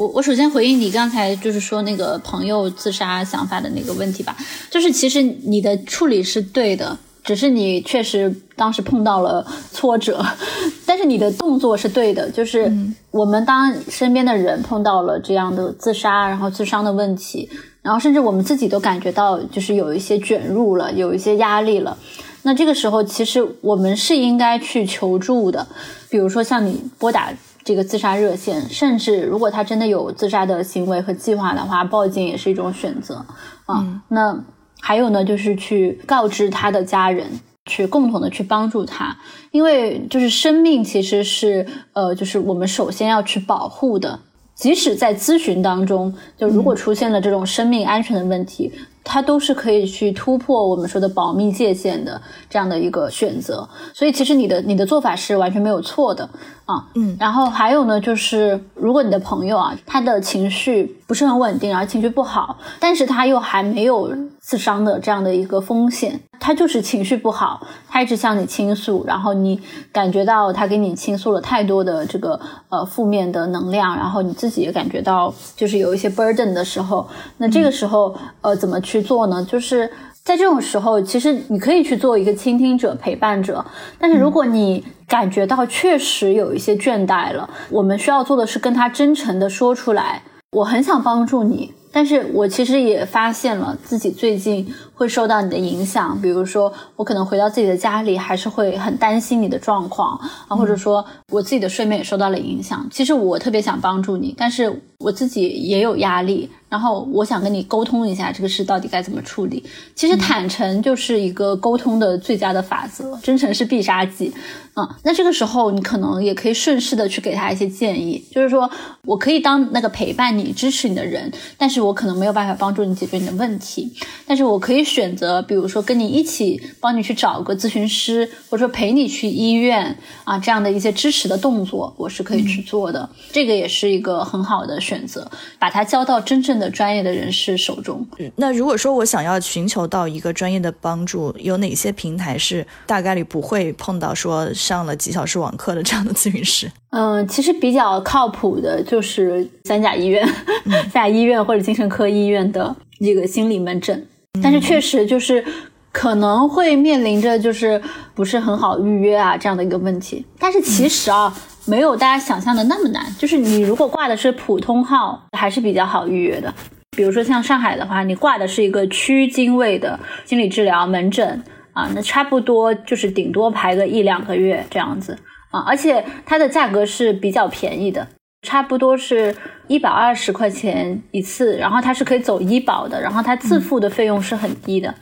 [0.00, 4.34] 我我首先回应你刚才就是说那个朋友自杀想法的那个问题吧，
[4.70, 6.96] 就是其实你的处理是对的。
[7.22, 10.24] 只是你确实当时碰到了挫折，
[10.86, 12.30] 但是你的动作是对的。
[12.30, 12.72] 就是
[13.10, 17.46] 我们当身边的人碰到了这样的自杀，然后自伤的问题，
[17.82, 21.98] 然后甚至我们自己都感觉到就是有一些卷入了，有一些压力了。
[22.42, 25.68] 那这个时候，其实我们是应该去求助的。
[26.08, 27.30] 比如说像你拨打
[27.64, 33.24] 这个自杀热线，甚至如果他真的有自杀的行为和计划的话，报警也是一种选择
[33.66, 34.02] 啊。
[34.08, 34.44] 那。
[34.82, 37.28] 还有呢，就是去告知他的家人，
[37.66, 39.14] 去共同的去帮助他，
[39.50, 44.20] 因为就是生命其实是呃，就是我们首先要去保护的。
[44.54, 53.68] 即使在咨询当中，就如果出现了这种生命安全的问题，它都是可以去突破我们说的保密界限的这样的一个选择。
[53.94, 56.28] 所以其实你的你的做法是完全没有错的
[56.64, 56.86] 啊。
[56.94, 64.14] 嗯，然后还有呢，就是如果你的朋友啊，他的情绪不是很稳定，然后情绪不好，但是他又还没有。
[64.42, 69.60] 自伤的这样的一个风险，他就是情绪不好，他一直向你倾诉，然后你
[69.92, 79.44] 感觉到他给你倾诉了太多的这个呃负面的能量，然后你自己也感觉到就是有一些 burden 的时候，那这个时候呃怎么去做呢？
[79.48, 79.90] 就是
[80.22, 83.64] 在这种时候，其实你可以去做一个倾听者、陪伴者，
[83.98, 91.72] 但是如果你感觉到确实有一些倦怠了，我们需要做的是跟他真诚的说出来，我很想帮助你。
[91.92, 100.14] 但是我其实也发现了自己最近会受到你的影响，比如说我可能回到自己的家里，还是会很担心你的状况
[100.46, 102.86] 啊，或者说我自己的睡眠也受到了影响。
[102.90, 106.50] 其实我特别想帮助你，但是我自己也有压力。
[106.68, 109.64] 然后我想跟你沟通一下这个事到底该怎么处理。
[109.96, 114.32] 其实坦诚就是一个沟通的最佳的法则，真诚是必杀技。
[114.76, 118.70] 嗯，那这个时候你可能也可以顺势的去给他一些建议，就是说
[119.04, 123.92] 我可以当那个陪伴你、支持你的人，但是我可能没有办法帮助你解决你的问题。
[124.24, 133.08] 但是我可以选择，比如说跟你一起帮你去找个咨询师，或者说陪你去医院啊，这样的一些支持的动作，我是可以去做的。
[133.32, 136.50] 这个也是一个很好的选择，把它交到真正。
[136.60, 138.06] 的专业的人士手中。
[138.36, 146.70] 那如果说我想要寻求到一个专业的帮助，有哪些平台是大概率不会碰到说上了几小时网课的这样的咨询师？
[146.90, 150.28] 嗯，其实比较靠谱的就是三甲医院、
[150.92, 154.06] 三甲医院或者精神科医院的这个心理门诊。
[154.42, 155.44] 但是确实就是
[155.92, 157.80] 可能会面临着就是
[158.14, 160.26] 不是很好预约啊这样的一个问题。
[160.38, 161.32] 但是其实啊。
[161.66, 166.52] 没有大家想象的那么难，就是你如果挂的是普通号，还是比较好预约的。
[166.96, 175.16] 比如说像上海的话，你挂的是一个区经卫的心理治疗门诊啊，那差不多就是顶多排个一两个月这样子
[175.50, 178.08] 啊，而且它的价格是比较便宜的，
[178.42, 179.36] 差不多是
[179.68, 184.94] 一百二十块钱一次，然后它是可以走医保的，然后它自付的费用是很低的。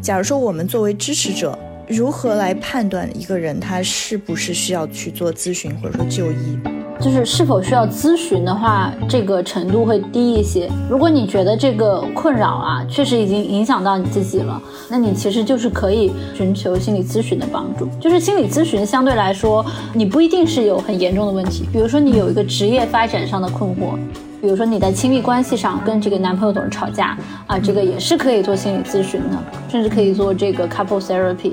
[0.00, 6.58] 假如说我们作为支持者，如何来判断一个人他是不是需要去做咨询或者说就医？
[6.98, 10.68] 就是是否需要咨询的话，这个程度会低一些。
[10.90, 17.86] 如果你觉得这个困扰啊，确实已经影响到你自己了，那你其实就是可以寻求心理咨询的帮助。
[18.00, 23.96] 就是心理咨询相对来说，你不一定是有很严重的问题，比如说你有一个职业发展上的困惑。
[24.40, 27.16] 比如说你在亲密关系上跟这个男朋友总是吵架
[27.46, 29.36] 啊，这个也是可以做心理咨询的，
[29.68, 31.52] 甚至可以做这个 couple therapy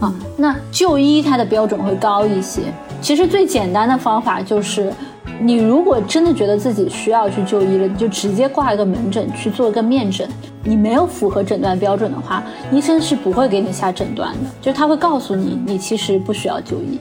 [0.00, 0.12] 啊。
[0.36, 2.62] 那就医它的标准会高一些。
[3.00, 4.92] 其实最简单的方法就是，
[5.40, 10.28] 你如果真的觉得自己需要去就医了，你就直接挂一个门诊去做一个面诊。
[10.66, 16.98] 你没有符合诊断标准的话，医生是不会给你下诊断的，就是他会告诉你，你其实不需要就医。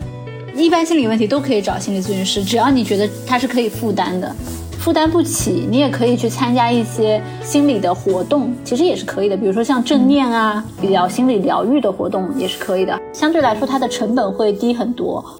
[0.53, 4.35] 一般心理问题都可以找心理咨询师，只要你觉得他是可以负担的。
[4.83, 9.37] 负担不起，你也可以去参加一些心理的活动，其实也是可以的。
[9.37, 12.99] 比如说像正念啊，比较心理疗愈的活动也是可以的。
[13.13, 15.39] 相对来说，它的成本会低很多。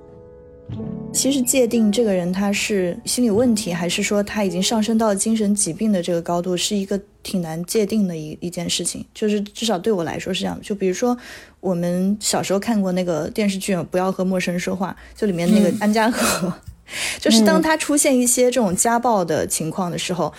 [1.12, 9.06] 其实界定这个人他是心理问题，还是说他已经上升到精神疾病的这个高度，是一个挺难界定的一一件事情。
[9.14, 10.58] 就是至少对我来说是这样。
[10.62, 11.18] 就比如说
[11.60, 16.54] 我们小时候看过那个电视剧《不要和陌生人说话》，就里面那个安家和。
[17.20, 20.34] 就是当他出现一些这种家暴的情况的时候，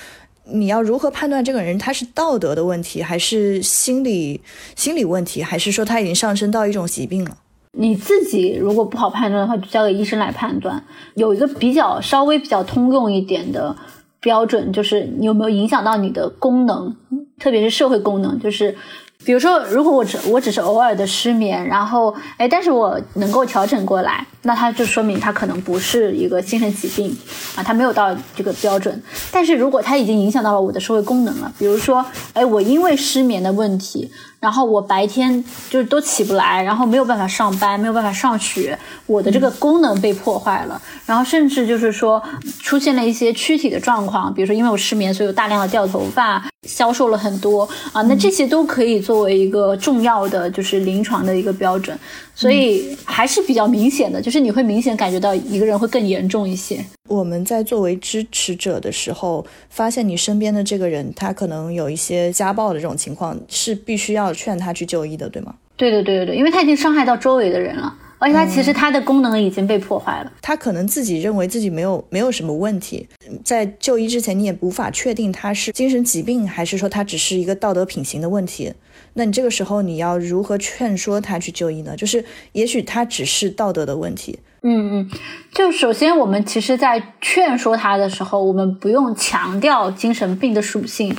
[0.47, 4.41] 你要如何判断这个人他是道德的问题，还是心理
[4.77, 7.39] 心理问题，还是说他已经上升到一种疾病了？
[7.73, 10.85] 你自己如果不好判断的话，就交给医生来判断。
[11.15, 13.77] 有一个比较稍微比较通用一点的
[14.21, 16.95] 标准，就是你有没有影响到你的功能，
[17.39, 18.77] 特别是社会功能，就是。
[19.25, 27.17] 比如说，如果我只我只是偶尔的失眠，然后哎，但是我能够调整过来，那他就说明他可能不是一个精神疾病
[27.57, 29.03] 啊，他没有到这个标准。
[29.33, 32.05] 但是如果他已经影响到了我的社会功能了，比如说，
[32.35, 34.11] 哎，我因为失眠的问题。
[34.45, 40.79] 然后我白天就是都起不来，然后没有办法上班，没有办法上学，我的这个功能被破坏了。
[41.07, 42.23] 然后甚至就是说
[42.61, 48.03] 出现了一些躯体的状况，比如说因为我失眠，所以有大量的掉头发，消瘦了很多啊。
[48.03, 51.99] 那这些都可以作为一个重要的就是临床的一个标准，
[52.35, 56.85] 所以还是比较明显的，就是你会明显感觉到一个人会更严重一些。
[57.11, 65.55] 我们在作为支持者的时候，发现你身边的这个人他可能有一些家暴的这种情况，是必须要劝他去就医的，对吗？
[65.77, 70.33] 对对对对对，因为他已经伤害到周围的人了，而且他其实他的功能已经被破坏了。
[70.41, 73.09] 他可能自己认为自己没有没有什么问题，
[73.45, 78.73] 在就医之前你也无法确定他是精神疾病，还是说他只是一个道德品行的问题。
[79.15, 81.97] 那你这个时候你要如何劝说他去就医呢？
[81.97, 84.39] 就是也许他只是道德的问题。
[84.67, 85.11] 嗯嗯，
[85.53, 91.15] 就首先我们其实，在劝说他的时候，我们不用强调精神病的属性，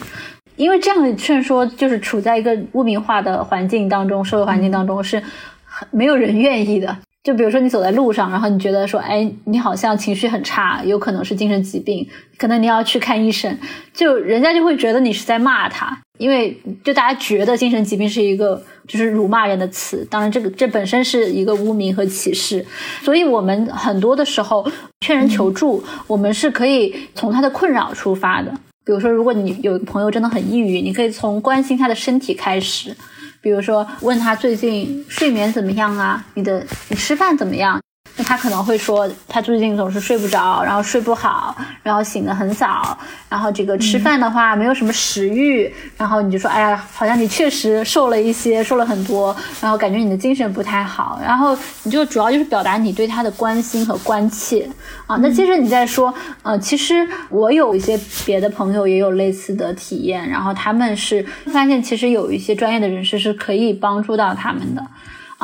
[0.55, 5.21] 因为这样的劝说就是处在一个污名化的环境当中，社会环境当中是
[5.65, 6.97] 很没有人愿意的。
[7.23, 13.57] 就比如说你走在路上，然后你觉得说，哎，你好像情绪很差，有可能是精神疾病，可能你要去看医生，
[13.91, 15.99] 就人家就会觉得你是在骂他。
[16.17, 22.65] 因为就大家觉得精神疾病是一个就是辱骂人的词，当然这个这本身是一个污名和歧视，
[23.01, 24.65] 所以我们很多的时候
[25.01, 28.53] 劝人求助，我们是可以从他的困扰出发的。
[28.85, 32.95] 比如说，如果你有一个朋友真的很抑郁，你可以从关心他的身体开始，
[33.41, 37.81] 比如说问他最近睡眠怎么样啊，你的你吃饭怎么样。
[38.17, 41.53] 那他可能会说，他最近总是睡不着，然后睡不好，
[41.83, 42.97] 然后醒得很早，
[43.27, 54.65] 然后这个吃饭的话没有什么食欲，然后你就说，哎呀，好像你确实瘦了一些，瘦了很多，然后感觉你的精神不太好，然后你就主要就是表达你对他的关心和关切
[55.07, 55.17] 啊。
[55.17, 56.13] 那接着你再说，
[56.43, 64.81] 呃，其实我有一些别的朋友也有类似的体验，然后他们是发现其实有一些专业的人士是可以帮助到他们的。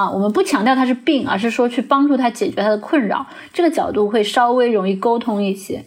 [0.01, 5.85] 啊，我们不强调他是病，而是说去帮助他解决他的困扰，这个角度会稍微容易沟通一些。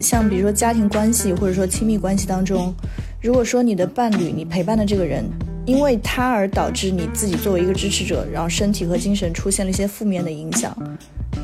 [0.00, 2.74] 像比如说家庭关系或者说亲密关系当中，
[3.20, 5.22] 如果说你的伴侣，你陪伴的这个人，
[5.66, 10.74] 因为他而导致你自己作为一个支持者，然后身体和精神出现了一些负面的影响，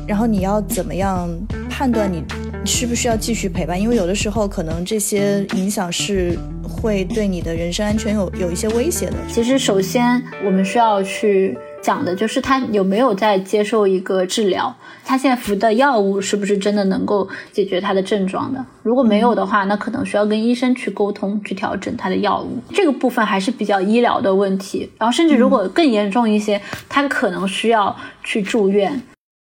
[0.07, 1.29] 然后你要怎么样
[1.69, 2.23] 判断你？
[2.67, 3.79] 需不需要继续陪伴？
[3.79, 9.13] 因为有的时候可能这些影响是会对你的人身安全有有一些威胁的。
[9.29, 18.63] 其实，首先我们需要去讲的就是他有没有在接受一个治疗，他现在服的药物是不是真的能够解决他的症状的？
[18.83, 22.61] 如果没有的话，那可能需要跟医生去沟通，去调整他的药物。
[22.73, 24.89] 这个部分还是比较医疗的问题。
[24.99, 29.01] 然后，甚至如果更严重一些，他可能需要去住院。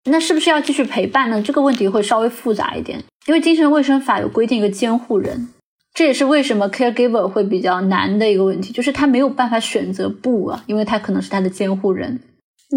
[0.06, 1.42] 那是不是要继续陪伴呢？
[1.42, 5.50] 这个问题会稍微复杂一点，因为精神卫生法有规定一个监护人，
[5.94, 12.20] 这也是为什么 caregiver 会比较难的一个问题，就是他没有办法选择不啊，因为他可能是他的监护人。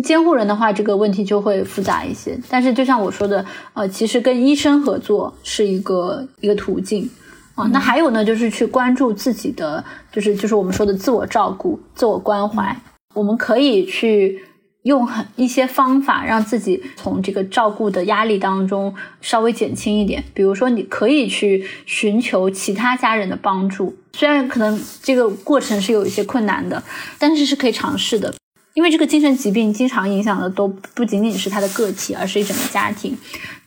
[0.02, 2.38] 监护人的话，这个问题就会复杂一些。
[2.50, 3.44] 但是就像我说的，
[3.74, 7.08] 呃，其实跟医生合作是一个一个途径
[7.54, 7.66] 啊。
[7.72, 12.76] 那还有呢，就是去关注自己的，就是就是我们说的自我照顾、自我关怀。
[13.14, 14.42] 我们可以去。
[14.82, 26.82] 用很一些方法让自己从这个照顾的压力当中稍微减轻一点，比如说你可以去寻求其他家人的帮助，虽然可能这个过程是有一些困难的，
[27.18, 28.34] 但是是可以尝试的，
[28.74, 33.16] 因为这个精神疾病经常影响的都不仅仅是他的个体，而是一整个家庭。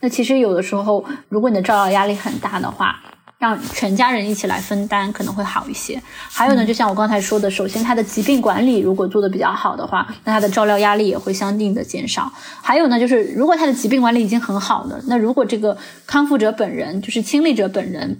[0.00, 3.00] 那其实有的时候，如果你的照料压力很大的话，
[3.46, 6.02] 让全家人一起来分担可能会好一些。
[6.28, 12.32] 还有呢，就像我刚才说的，首先他的疾病管理如果做的比较好的话，那他的照料压力也会相应的减少。
[12.60, 18.18] 还有呢，就是如果他的疾病管理已经很好了，那如果这个康复者本人，就是亲历者本人，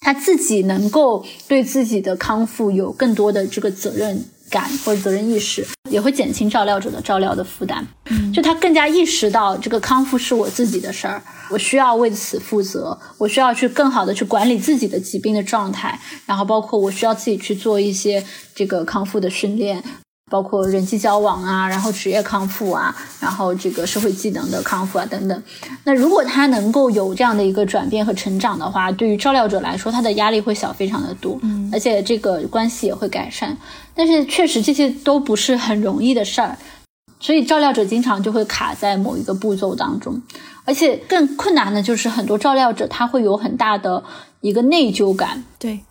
[0.00, 4.24] 他自己能够对自己的康复有更多的这个责任。
[4.50, 18.24] 感或者责任意识也会减轻照料者的照料的负担，嗯就他更加意识到这个康复是我自己的事儿，我需要为此负责，我需要去更好的去管理自己的疾病的状态，然后包括我需要自己去做一些
[18.54, 19.82] 这个康复的训练。
[20.28, 25.42] 包括人际交往啊，然后职业康复啊，然后这个社会技能的康复啊等等。
[25.84, 33.56] 那如果他能够有这样的一个转变和成长的话，对于照料者来说，他的压力会小非常的多，嗯，而且这个关系也会改善。
[33.94, 36.58] 但是确实这些都不是很容易的事儿，
[37.20, 40.20] 所以照料者经常就会卡在某一个步骤当中，
[40.64, 44.02] 而且更困难的就是很多照料者他会有很大的
[44.40, 45.82] 一个内疚感，对。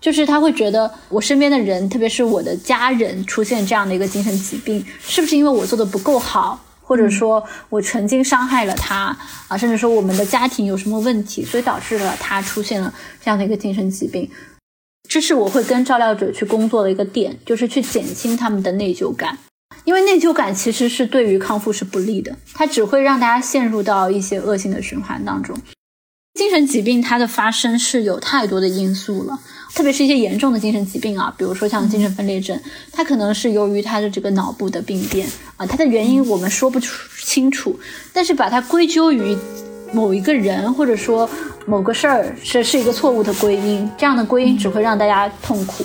[0.00, 9.16] 就是他会觉得我身边的人，特别是我的家人出现这样的一个精神疾病，是不是因为我做的不够好，或者说我曾经伤害了他
[9.48, 12.92] 啊，甚至说我们的家庭有什么问题，所以导致了他出现了
[13.24, 14.30] 这样的一个精神疾病。
[15.08, 19.38] 这是我会跟照料者去工作的一个点，就是去减轻他们的内疚感，
[19.84, 25.56] 因为内疚感其实是对于康复是不利的，它只会让大家陷入到一些恶性的循环当中。
[26.34, 29.38] 精神疾病它的发生是有太多的因素了。
[29.76, 32.58] 特别是一些严重的精神疾病啊，比如说像精神分裂症，
[32.90, 37.78] 它可能是由于他的这个脑部的病变啊，它的原因我们说不出清楚，
[38.10, 39.36] 但是把它归咎于
[39.92, 41.28] 某一个人或者说
[41.66, 45.84] 某个事儿，是是一个错误的归因，这样的归因只会让大家痛苦。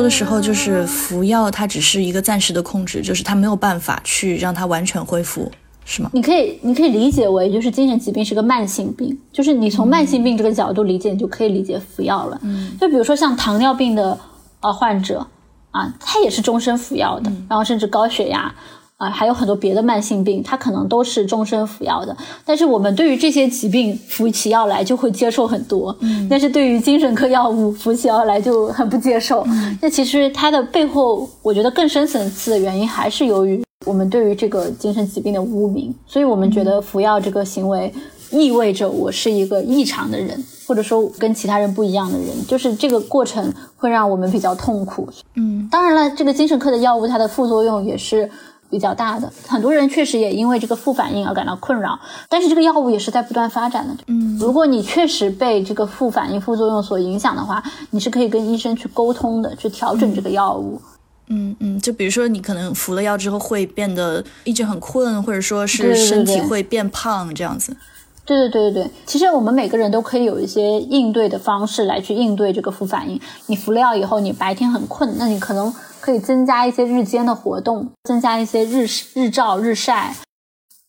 [0.00, 5.52] 多的时候就是服药，它只是一个暂时的控制，就是它没有办法去让它完全恢复，
[5.84, 6.08] 是吗？
[6.14, 12.40] 你可以，你可以理解为就是精神疾病是个慢性病，就是你从慢性病这个角度理解，你就可以理解服药了。
[12.42, 14.18] 嗯，就比如说像糖尿病的
[14.60, 15.26] 呃患者
[15.70, 18.54] 啊，他也是终身服药的，然后甚至高血压。
[19.00, 22.14] 啊，还有很多别的慢性病，它可能都是终身服药的。
[22.44, 29.42] 但是我们对于这些疾病服起药来就会接受很多，嗯，但是对于精神科药物服起药来就很不接受。
[29.80, 37.90] 那其实它的背后，我觉得更深层次的原因还是由于我们对于这个精神疾病的污名，所以我们觉得服药这个行为
[38.30, 45.08] 意味着我是一个异常的人，或者说跟其他人不一样的人，就是这个过程会让我们比较痛苦。
[45.36, 48.30] 嗯，当然了，这个精神科的药物它的副作用也是。
[48.70, 51.98] 比较大的，很多人确实也因为这个副反应而感到困扰，
[52.28, 53.94] 但是这个药物也是在不断发展的。
[54.06, 57.60] 嗯，如果你确实被这个副反应、副作用所影响的话，
[57.90, 60.80] 你是可以跟医生去沟通的，去调整这个药物。
[61.26, 67.76] 嗯嗯，就比如说你可能服了药之后会变得一直很困，或者说是身体会变胖这样子。
[68.24, 73.20] 对对对对对，其实我们每个人都可以有一些应对的方式来去应对这个副反应。
[73.46, 75.74] 你服了药以后，你白天很困，那你可能。
[76.00, 80.16] 可以增加一些日间的活动，增加一些日日照、日晒。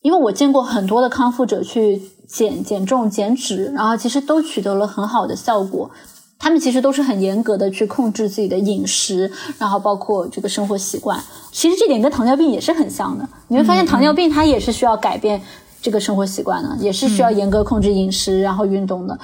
[0.00, 5.90] 因为我见过很多的康复者去减减重、减脂，然后其实都取得了很好的效果。
[6.38, 11.22] 他们其实都是很严格的去控制自己的饮食，然后包括这个生活习惯。
[11.52, 13.28] 其实这点跟糖尿病也是很像的。
[13.46, 15.40] 你会发现糖尿病它也是需要改变
[15.80, 19.16] 这个生活习惯的，也是需要严格控制饮食，然后运动的。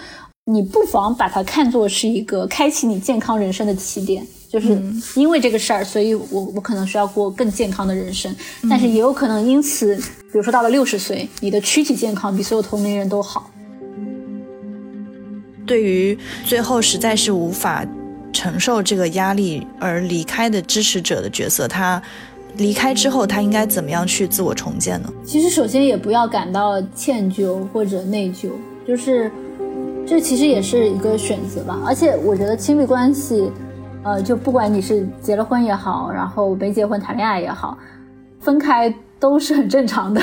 [0.45, 4.25] 你不妨把它看作是一个开启你健康人生的起点。
[4.49, 4.81] 就是
[5.15, 8.35] 因为这个事儿，所以我我可能需要过更健康的人生，
[8.69, 13.51] 但是也有可能因此，比如说到了六十岁，你的躯体健康比所有同龄人都好。
[15.67, 17.87] 对于最后实在是无法
[18.33, 22.03] 承受这个压力而离开的支持者的角色，他
[22.57, 25.13] 离开之后，他应该怎么样去自我重建呢？
[25.27, 28.49] 其实，首先也不要感到歉疚或者内疚，
[28.87, 29.31] 就是
[30.07, 31.79] 这其实也是一个选择吧。
[31.85, 33.51] 而且，我觉得亲密关系，
[34.03, 37.77] 呃，就不管你是结了婚也好，然后没结婚谈恋爱也好，
[38.41, 38.95] 分开。
[39.21, 40.23] 都是很正常的，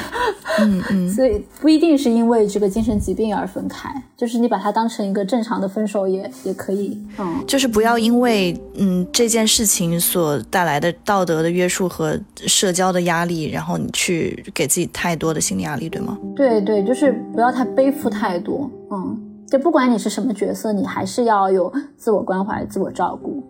[0.62, 12.18] 嗯嗯， 所以不一定是因为这个精神疾病而分开，就是你把它当成一个正常的分手也也可以，嗯，就是不要因为嗯这件事情所带来的道德的约束和
[12.48, 16.18] 社交的压力，然后你去给自己太多的心理压力，对吗？
[16.34, 19.20] 对对，就是不要太背负太多，嗯，
[19.50, 23.44] 就不管你是什么角色，你还是要有自我关怀、自我照顾。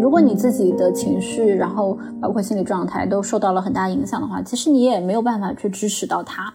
[0.00, 6.52] 如果你自己的情绪，然后包括心理状态都受到了很大影响的话，其实你也没有办法去支持到他。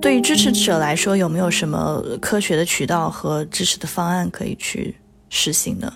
[0.00, 4.96] 对于支持者来说，有没有什么科学的渠道和支持的方案可以去
[5.28, 5.92] 实行呢？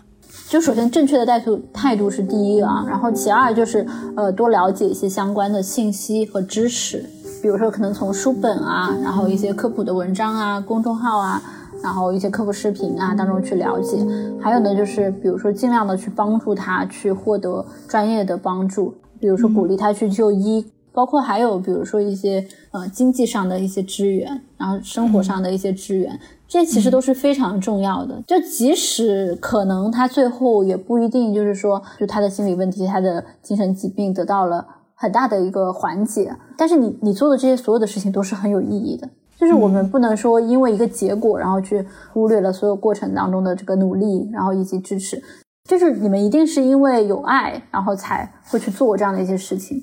[0.49, 3.84] 就首先正确的态度态度是第一啊，然后其二就是
[4.16, 7.05] 呃多了解一些相关的信息和知识，
[7.43, 11.43] 比如说可能从书本啊，然后一些科普的文章啊，公众号啊。
[11.83, 13.97] 然后一些科普视频啊当中去了解，
[14.41, 26.18] 还有呢就是比如说尽量的去帮助他去获得专业的帮助，比如说鼓励他去就医，包括还有比如说一些呃经济上的一些支援，然后生活上的一些支援，
[26.49, 28.22] 这其实都是非常重要的。
[28.27, 39.09] 就即使可能他最后也不一定就是说就他的心理问题、他的精神疾病得到了很大的一个缓解，但是你你做的这些所有的事情都是很有意义的。
[39.37, 45.22] 就是我们不能说因为一个结果，然后去忽略了所有过程当中的这个努力，然后以及支持。
[45.68, 49.82] 就是你们一定是因为有爱，然后才会去做这样的一些事情。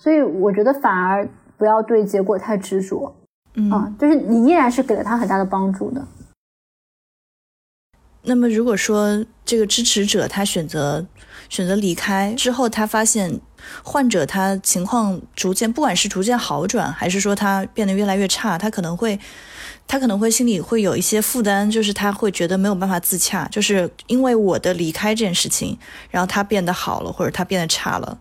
[0.00, 3.14] 所以我觉得反而不要对结果太执着，
[3.54, 6.06] 嗯，就是你依然是给了他很大的帮助的。
[8.22, 11.06] 那么如果说这个支持者他选择
[11.48, 13.40] 选择离开之后，他发现。
[13.82, 19.18] 患者他情况逐渐，不管是逐渐好转，还是说他变得越来越差，他可能会，
[19.86, 25.76] 他可能会心里会有一些负担，就是他会觉得没有办法自洽，就是因为我的离开这件事情，
[26.08, 28.20] 然后他变得好了，或者他变得差了。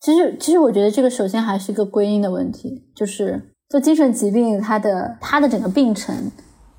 [0.00, 6.30] 其实，其实我觉得这个首先还是一个归因的问题，就是就精神疾病它的它的整个病程，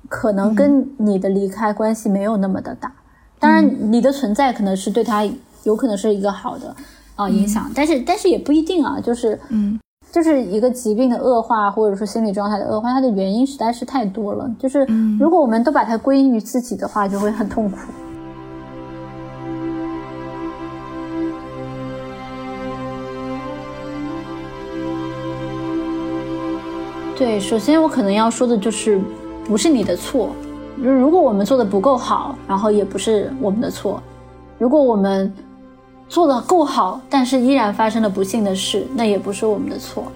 [0.08, 2.90] 可能跟你的离开关系没有那么的大。
[3.38, 5.22] 当然，你的存在可能是对他
[5.66, 6.74] 有可能是一个好的。
[7.16, 9.80] 啊，影响，但是但是也不一定啊，就是，嗯，
[10.12, 14.46] 就是一个疾病的恶化，或者说心理状态的恶化，它的原因实在是太多了。
[14.58, 14.86] 就是，
[15.18, 17.78] 如果我们都把它归因于自己的话，就会很痛苦。
[27.16, 29.00] 对，首先我可能要说的就是，
[29.46, 30.36] 不是你的错。
[30.76, 34.02] 如果我们做的不够好，然后也不是我们的错。
[34.58, 35.32] 如果我们。
[36.08, 40.10] 做的够好，但是依然发生了不幸的事，那也不是我们的错。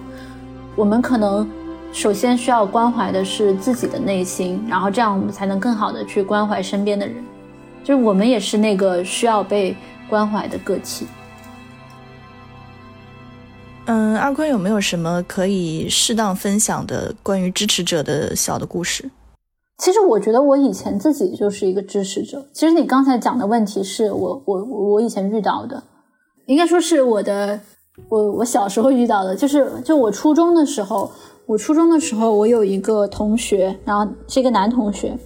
[0.75, 1.49] 我们可能
[1.91, 7.15] 首先需要关怀的是自己的内心，然后这样我们才能更好的去关怀身边的人。
[7.83, 9.75] 就是我们也是那个需要被
[10.07, 11.07] 关怀的个体。
[13.85, 19.09] 嗯，二坤有没有什么可以适当分享的关于支持者的小的故事？
[19.81, 22.45] 其实我觉得我以前自己就是一个支持者。
[22.53, 25.81] 其实你刚才讲的问题是我我我以前遇到的，
[26.45, 27.59] 应该说是我的
[28.07, 31.11] 我我小时候遇到的，就是就我初中的时候，
[31.47, 35.17] 我初中的时候我有一个同学，然后是一个男同学，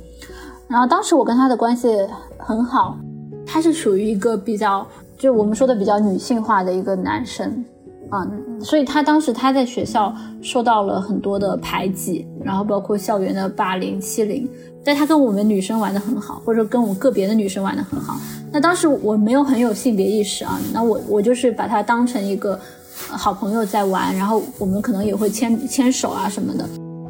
[0.69, 1.89] 然后当时我跟他的关系
[2.37, 2.97] 很好，
[3.45, 4.87] 他是属于一个比较
[5.17, 7.65] 就我们说的比较女性化的一个男生。
[8.09, 8.25] 啊，
[8.61, 14.49] 所以他当时他在学校受到了很多的排挤，然后包括校园的霸凌欺凌。
[14.83, 18.17] 但他跟我们女生玩的很好，或者跟我个别的女生玩的很好。
[18.51, 22.59] 那当时我没有很有性别意识啊，那我我就是把他当成一个
[22.93, 26.63] 好朋友在玩，然后我们可能也会牵牵手啊什么的。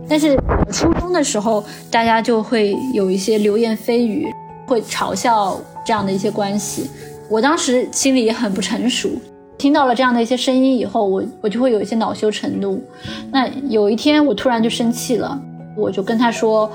[0.08, 0.38] 但是
[0.72, 4.26] 初中的时候，大家就会有一些流言蜚语，
[4.68, 6.90] 会嘲笑这样的一些关系。
[7.30, 9.10] 我当时心里也很不成熟。
[9.58, 12.84] 听到了这样的一些声音以后，我我就会有一些恼羞成怒。
[13.32, 15.40] 那有一天我突然就生气了，
[15.78, 16.70] 我就跟他说：“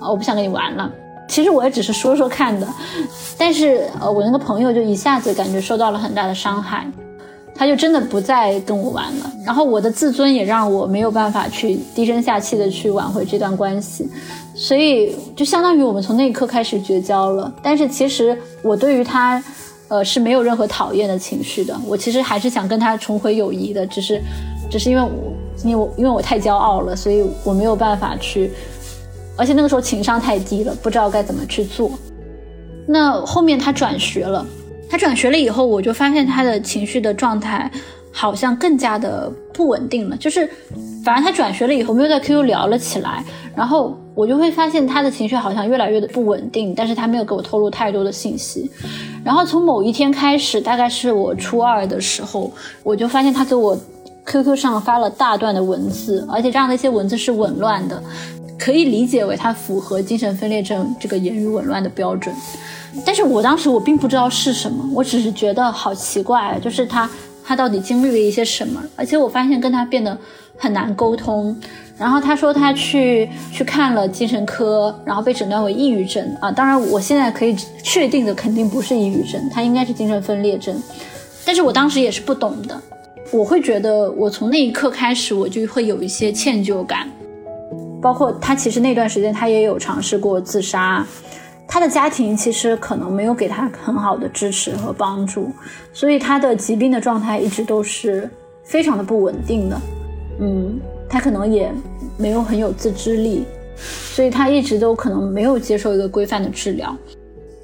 [0.00, 0.90] 啊，我不想跟你玩了。”
[1.28, 2.66] 其实我也只是说说看的，
[3.38, 6.86] 但是呃，我那个朋友就一下子感觉受到了很大的伤害，
[7.54, 9.32] 他就真的不再跟我玩了。
[9.46, 14.06] 然后我的自尊也让我没有办法去低声下气的去挽回这段关系，
[14.54, 17.52] 所以就相当于我们从那一刻开始绝交了。
[17.62, 19.42] 但是其实我对于他。
[19.88, 21.78] 呃，是没有任何讨厌的情绪的。
[21.86, 24.20] 我其实还是想跟他重回友谊的，只是，
[24.70, 25.32] 只是因为我，
[25.62, 28.50] 因为我，因为我太骄傲了，所以我没有办法去，
[29.36, 31.90] 而且那个时候情商太低了，不知道该怎么去做。
[32.86, 34.44] 那后面他转学了，
[34.88, 37.70] 他转学了以后，我就发现他的情绪的状态
[38.16, 40.16] 好像更加的不稳定了。
[40.16, 40.48] 就是，
[41.04, 43.24] 反正他转学了以后，我们又在 QQ 聊了起来，
[43.56, 48.70] 然后我就会发现他的情绪好像越来越的不稳定，但是他没有给我透露太多的信息。
[49.24, 52.52] 然后从某一天开始，大概是我初二的时候，
[52.84, 53.76] 我就发现他给我
[54.24, 58.00] QQ 上发了大段的文字，而且这样的一些文字是紊乱的。
[58.56, 62.32] 可以理解为他符合精神分裂症这个言语紊乱的标准，
[63.04, 67.10] 但是我当时我并不知道是什么，我只是觉得好奇怪，就是他
[67.44, 70.16] 他到底经历了一些什么，而且我发现跟他变得
[70.56, 71.54] 很难沟通。
[71.96, 80.74] 然后他说他去去看了精神科，然后被诊断为抑郁症啊，当然我现在可以确定的肯定不是抑郁症，他应该是精神分裂症，
[81.44, 82.80] 但是我当时也是不懂的，
[83.30, 87.08] 我会觉得我从那一刻开始我就会有一些歉疚感。
[88.02, 91.06] 包括他其实那段时间他也有尝试过自杀，
[91.66, 95.50] 他的家庭其实可能没有给他很好的支持和帮助，
[95.92, 98.28] 所以他的疾病的状态一直都是
[98.64, 99.80] 非常的不稳定的。
[100.40, 101.72] 嗯，他可能也
[102.16, 103.44] 没有很有自制力，
[103.76, 106.96] 所以他一直都可能没有接受一个规范的治疗。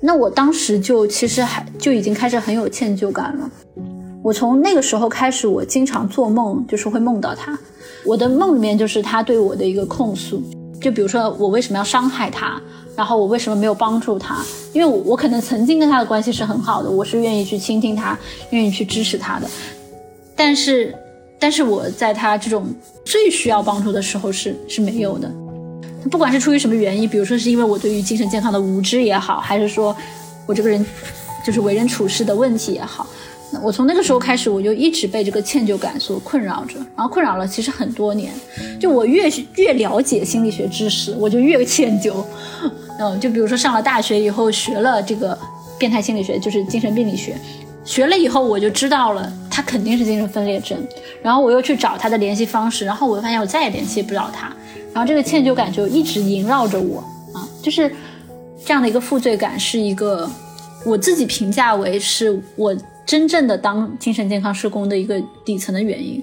[0.00, 3.50] 那我当时就其实还就已经开始很有歉疚感了。
[4.22, 7.58] 我从那个时候开始，我经常做梦，就是会梦到他。
[8.04, 10.42] 我的梦里面就是他对我的一个控诉，
[10.80, 12.60] 就比如说我为什么要伤害他，
[13.00, 14.44] 然后我为什么没有帮助他？
[14.74, 18.18] 因为我我可能曾经跟他的关系是很好的，我是愿意去倾听他，
[18.50, 19.48] 愿意去支持他的。
[20.36, 20.94] 但是，
[21.38, 22.66] 但是我在他这种
[23.02, 25.32] 最需要帮助的时候是是没有的。
[26.10, 29.96] 不管是出于什么原因，比如说是因为我对于精神健康的无知也好，还是说
[30.44, 30.84] 我这个人
[31.42, 33.06] 就是为人处事的问题也好。
[33.62, 38.32] 我从那个时候开始，我就一直被这个歉疚感所困扰着，然后困扰了其实很多年。
[38.78, 42.24] 就我越越了解心理学知识，我就越歉疚。
[43.00, 45.36] 嗯，就比如说上了大学以后学了这个
[45.78, 47.36] 变态心理学，就是精神病理学，
[47.84, 50.78] 学了以后我就知道了他肯定是精神分裂症。
[51.20, 54.52] 然后我又去找他的联系方式，然后我就发现我再也联系不了他。
[54.92, 57.92] 然后这个歉疚感就一直萦绕着我啊，就是
[58.64, 60.30] 这样的一个负罪感，是一个
[60.84, 62.72] 我自己评价为是我。
[63.06, 66.22] 真正的当精神健康社工的一个底层的原因，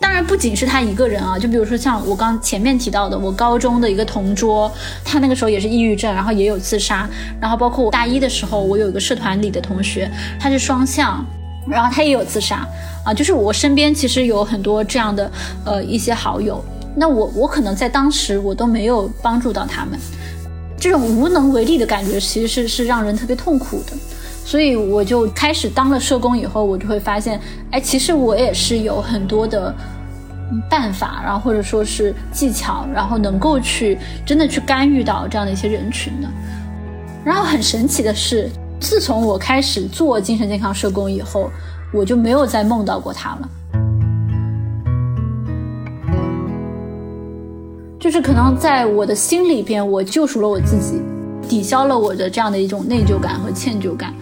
[0.00, 4.72] 当然不仅是他一个人啊，就比如说像我刚前面提到的，我高中的一个同桌，
[5.04, 7.08] 他那个时候也是抑郁症，然后也有自杀，
[7.40, 10.10] 然后包括我大一的时候，我有一个社团里的同学，
[10.40, 11.24] 他是双向，
[11.68, 12.66] 然后他也有自杀，
[13.04, 15.30] 啊，就是我身边其实有很多这样的
[15.64, 16.64] 呃一些好友，
[16.96, 19.98] 那我我可能在当时我都没有帮助到他们，
[20.78, 23.92] 这种无能为力的感觉其实是是让人特别痛苦的。
[24.44, 27.40] 所以我就开始当了社工以后，我就会发现，
[27.70, 29.74] 哎，其实我也是有很多的
[30.70, 36.28] 办法，然后或者说是技巧，然后能够去真的去干预到这样的一些人群的。
[37.24, 41.50] 然后很神奇的是，自从我开始做精神健康社工以后，
[41.90, 43.48] 我就没有再梦到过他了。
[47.98, 51.00] 就是可能在我的心里边，我救赎了我自己。
[51.48, 54.12] 抵消了我的这样的一种内疚感和歉疚感，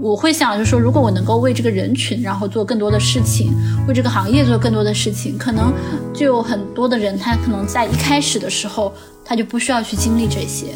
[0.00, 3.52] 我会想，就是说，如果我能够为这个人群，然后做更多的事情，
[3.86, 5.72] 为这个行业做更多的事情，可能
[6.14, 8.92] 就有很多的人，他可能在一开始的时候，
[9.24, 10.68] 他就不需要去经历这些。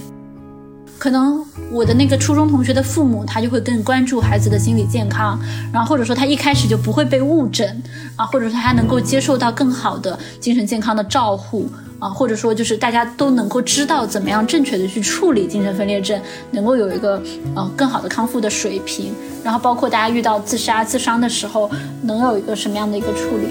[0.97, 5.39] 可能我的那个初中同学的父母，他就会更关注孩子的心理健康，
[5.73, 7.83] 然后或者说他一开始就不会被误诊
[8.17, 11.69] 啊，或者说他还能够接受到更好的精神健康的照护。
[12.05, 17.23] 啊，或者说就是大家都能够知道怎么样正确的去处理精神分裂症，能够有一个
[17.57, 21.71] 呃更好的康复的水平，然后包括大家遇到自杀自伤的时候，
[22.03, 23.49] 能有一个什么样的一个处理？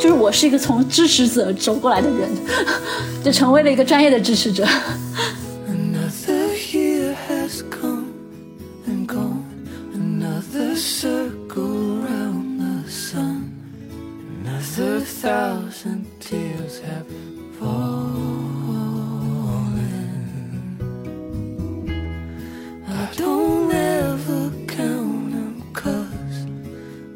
[0.00, 2.28] 就是我是一个从支持者走过来的人，
[3.24, 4.66] 就成为了一个专业的支持者。
[15.22, 17.06] thousand tears have
[17.58, 17.84] fallen.
[22.88, 26.38] I don't ever count them cause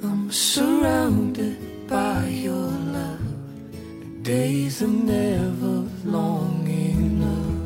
[0.05, 4.23] I'm surrounded by your love.
[4.23, 7.57] Days are never long enough.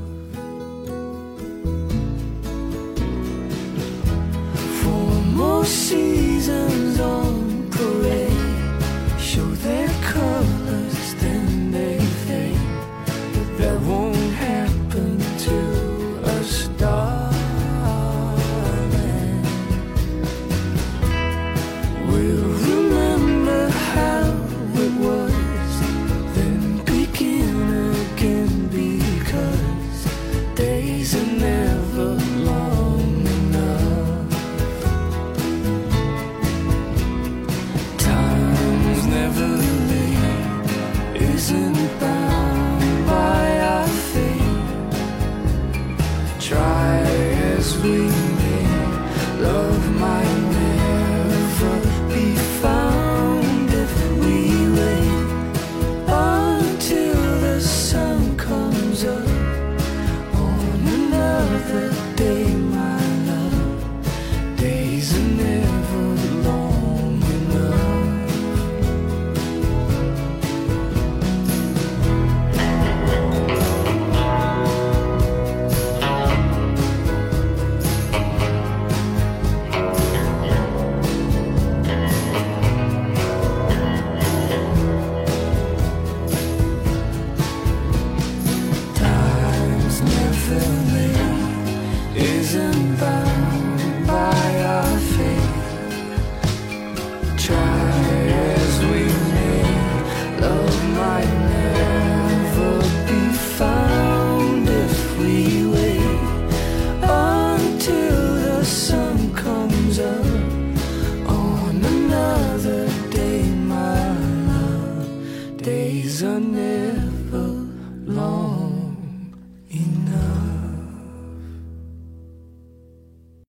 [4.81, 5.11] For
[5.43, 8.22] most seasons on parade